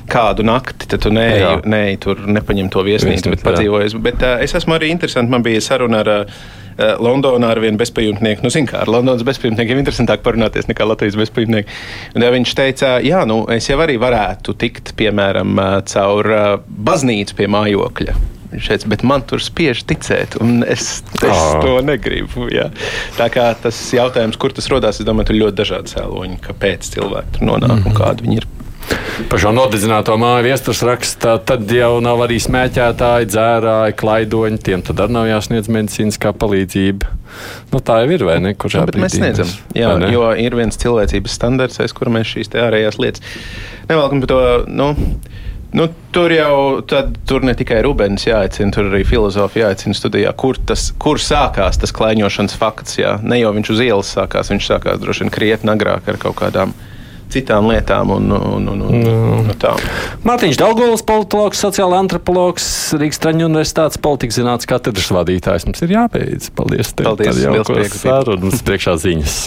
kādu 0.09 0.45
nakti, 0.47 0.89
tad 0.91 1.05
tu 1.05 1.13
neej, 1.13 1.63
neej 1.69 1.99
tur 2.03 2.19
nepaņem 2.27 2.71
to 2.73 2.83
viesnīcu, 2.85 3.35
bet 3.35 3.45
padzīvojies. 3.45 3.95
Bet 4.03 4.25
uh, 4.25 4.41
es 4.43 4.55
esmu 4.57 4.77
arī 4.77 4.91
interesanti, 4.93 5.33
man 5.33 5.45
bija 5.45 5.63
saruna 5.63 6.03
ar. 6.03 6.13
Uh, 6.23 6.59
Londonā 6.73 7.51
ar 7.53 7.59
vienu 7.61 7.77
bezpajumtnieku. 7.77 8.41
Nu, 8.41 8.49
zin, 8.49 8.65
kā, 8.65 8.79
ar 8.81 8.89
Londonas 8.89 9.21
bezpajumtniekiem 9.27 9.77
ir 9.77 9.83
interesantāk 9.83 10.23
parunāties 10.25 10.65
nekā 10.65 10.87
Latvijas 10.89 11.17
bezpajumnieku. 11.19 11.69
Un, 12.15 12.25
ja 12.25 12.31
viņš 12.33 12.53
teica, 12.57 12.93
jā, 13.05 13.19
nu, 13.29 13.43
es 13.53 13.69
jau 13.69 13.77
arī 13.83 13.99
varētu 14.01 14.55
tikt, 14.57 14.95
piemēram, 14.97 15.59
caur 15.89 16.31
baznīcu 16.65 17.37
pie 17.37 17.49
mājokļa. 17.53 18.17
Teica, 18.53 18.89
bet 18.89 19.03
man 19.07 19.23
tur 19.25 19.41
spiež 19.41 19.81
ticēt, 19.89 20.37
un 20.43 20.61
es, 20.61 21.01
es 21.17 21.29
oh. 21.29 21.61
to 21.63 21.79
negribu. 21.85 22.47
Jā. 22.53 22.67
Tā 23.17 23.29
kā 23.33 23.47
tas 23.59 23.79
jautājums, 23.95 24.37
kur 24.37 24.53
tas 24.53 24.69
radās, 24.69 25.01
tur 25.01 25.39
ļoti 25.39 25.57
dažādi 25.57 25.95
cēloņi, 25.95 26.37
kāpēc 26.43 26.91
cilvēki 26.93 27.37
tur 27.37 27.47
nonāk 27.49 27.71
mm 27.71 27.79
-hmm. 27.79 27.87
un 27.87 27.93
mhm. 27.93 28.01
kādi 28.01 28.27
viņi 28.27 28.41
ir. 28.41 28.51
Par 29.31 29.41
šo 29.41 29.53
nodedzināto 29.55 30.15
māju 30.21 30.47
viesturs 30.47 30.83
raksta, 30.87 31.35
tad 31.45 31.69
jau 31.71 31.97
nav 32.03 32.23
arī 32.25 32.39
smēķētāji, 32.43 33.29
dzērāji, 33.31 33.97
klaidoņi. 33.99 34.61
Tiem 34.63 34.85
tad 34.85 35.03
arī 35.05 35.17
nav 35.17 35.29
jāsniedz 35.29 35.69
medicīniskā 35.73 36.33
palīdzība. 36.39 37.19
Nu, 37.73 37.81
tā 37.81 38.01
jau 38.03 38.09
ir, 38.13 38.25
vai 38.27 38.39
ne? 38.43 38.55
Kurš 38.57 38.79
jā, 38.79 38.87
bet 38.89 38.99
mēs 39.01 39.17
sniedzam. 39.17 39.53
Jā, 39.77 39.93
jo 40.13 40.27
ir 40.37 40.57
viens 40.57 40.77
cilvēcības 40.81 41.37
standarts, 41.39 41.81
aiz 41.81 41.95
kura 41.97 42.13
mēs 42.13 42.29
šīs 42.35 42.53
ārējās 42.61 42.99
lietas 43.01 43.25
nevelkam 43.89 44.21
par 44.21 44.27
to. 44.27 44.41
Nu, 44.67 44.95
Nu, 45.73 45.87
tur 46.13 46.29
jau 46.29 46.83
tad, 46.85 47.15
tur 47.25 47.41
ne 47.41 47.55
tikai 47.57 47.79
Rubens 47.81 48.27
jāaicina, 48.27 48.69
tur 48.69 48.91
arī 48.91 48.99
filozofi 49.09 49.63
jāaicina 49.63 49.97
studijā, 49.97 50.29
kur, 50.37 50.59
tas, 50.69 50.91
kur 51.01 51.17
sākās 51.17 51.79
tas 51.81 51.93
klaiņošanas 51.97 52.53
fakts. 52.61 52.99
Jā. 52.99 53.15
Ne 53.25 53.39
jau 53.39 53.49
viņš 53.55 53.71
uz 53.73 53.81
ielas 53.81 54.11
sākās, 54.13 54.51
viņš 54.53 54.67
sākās 54.69 55.01
droši 55.01 55.25
vien 55.25 55.33
krietni 55.33 55.73
agrāk 55.73 56.11
ar 56.13 56.19
kaut 56.21 56.37
kādām 56.43 56.75
citām 57.33 57.69
lietām. 57.71 58.13
Un, 58.17 58.29
un, 58.33 58.69
un, 58.73 58.85
un, 58.87 58.99
mm. 58.99 59.41
un 59.41 59.57
tā. 59.61 59.73
Mārtiņš 60.27 60.61
Daugovs, 60.61 61.05
politologs, 61.07 61.63
sociāla 61.65 61.99
antropologs, 62.03 62.67
Rīgas 62.99 63.21
Traņu 63.23 63.49
universitātes 63.49 64.01
politikas 64.03 64.39
zinātnes 64.41 64.69
katedras 64.69 65.11
vadītājs. 65.15 65.67
Mums 65.69 65.83
ir 65.85 65.97
jābeidz. 65.97 66.53
Paldies! 66.55 66.93
Tev, 66.93 67.11
Paldies! 67.11 67.43
Liels 67.43 67.69
prieks! 67.73 67.99
Sarunas 68.05 68.65
priekšā 68.65 68.97
ziņas! 69.07 69.43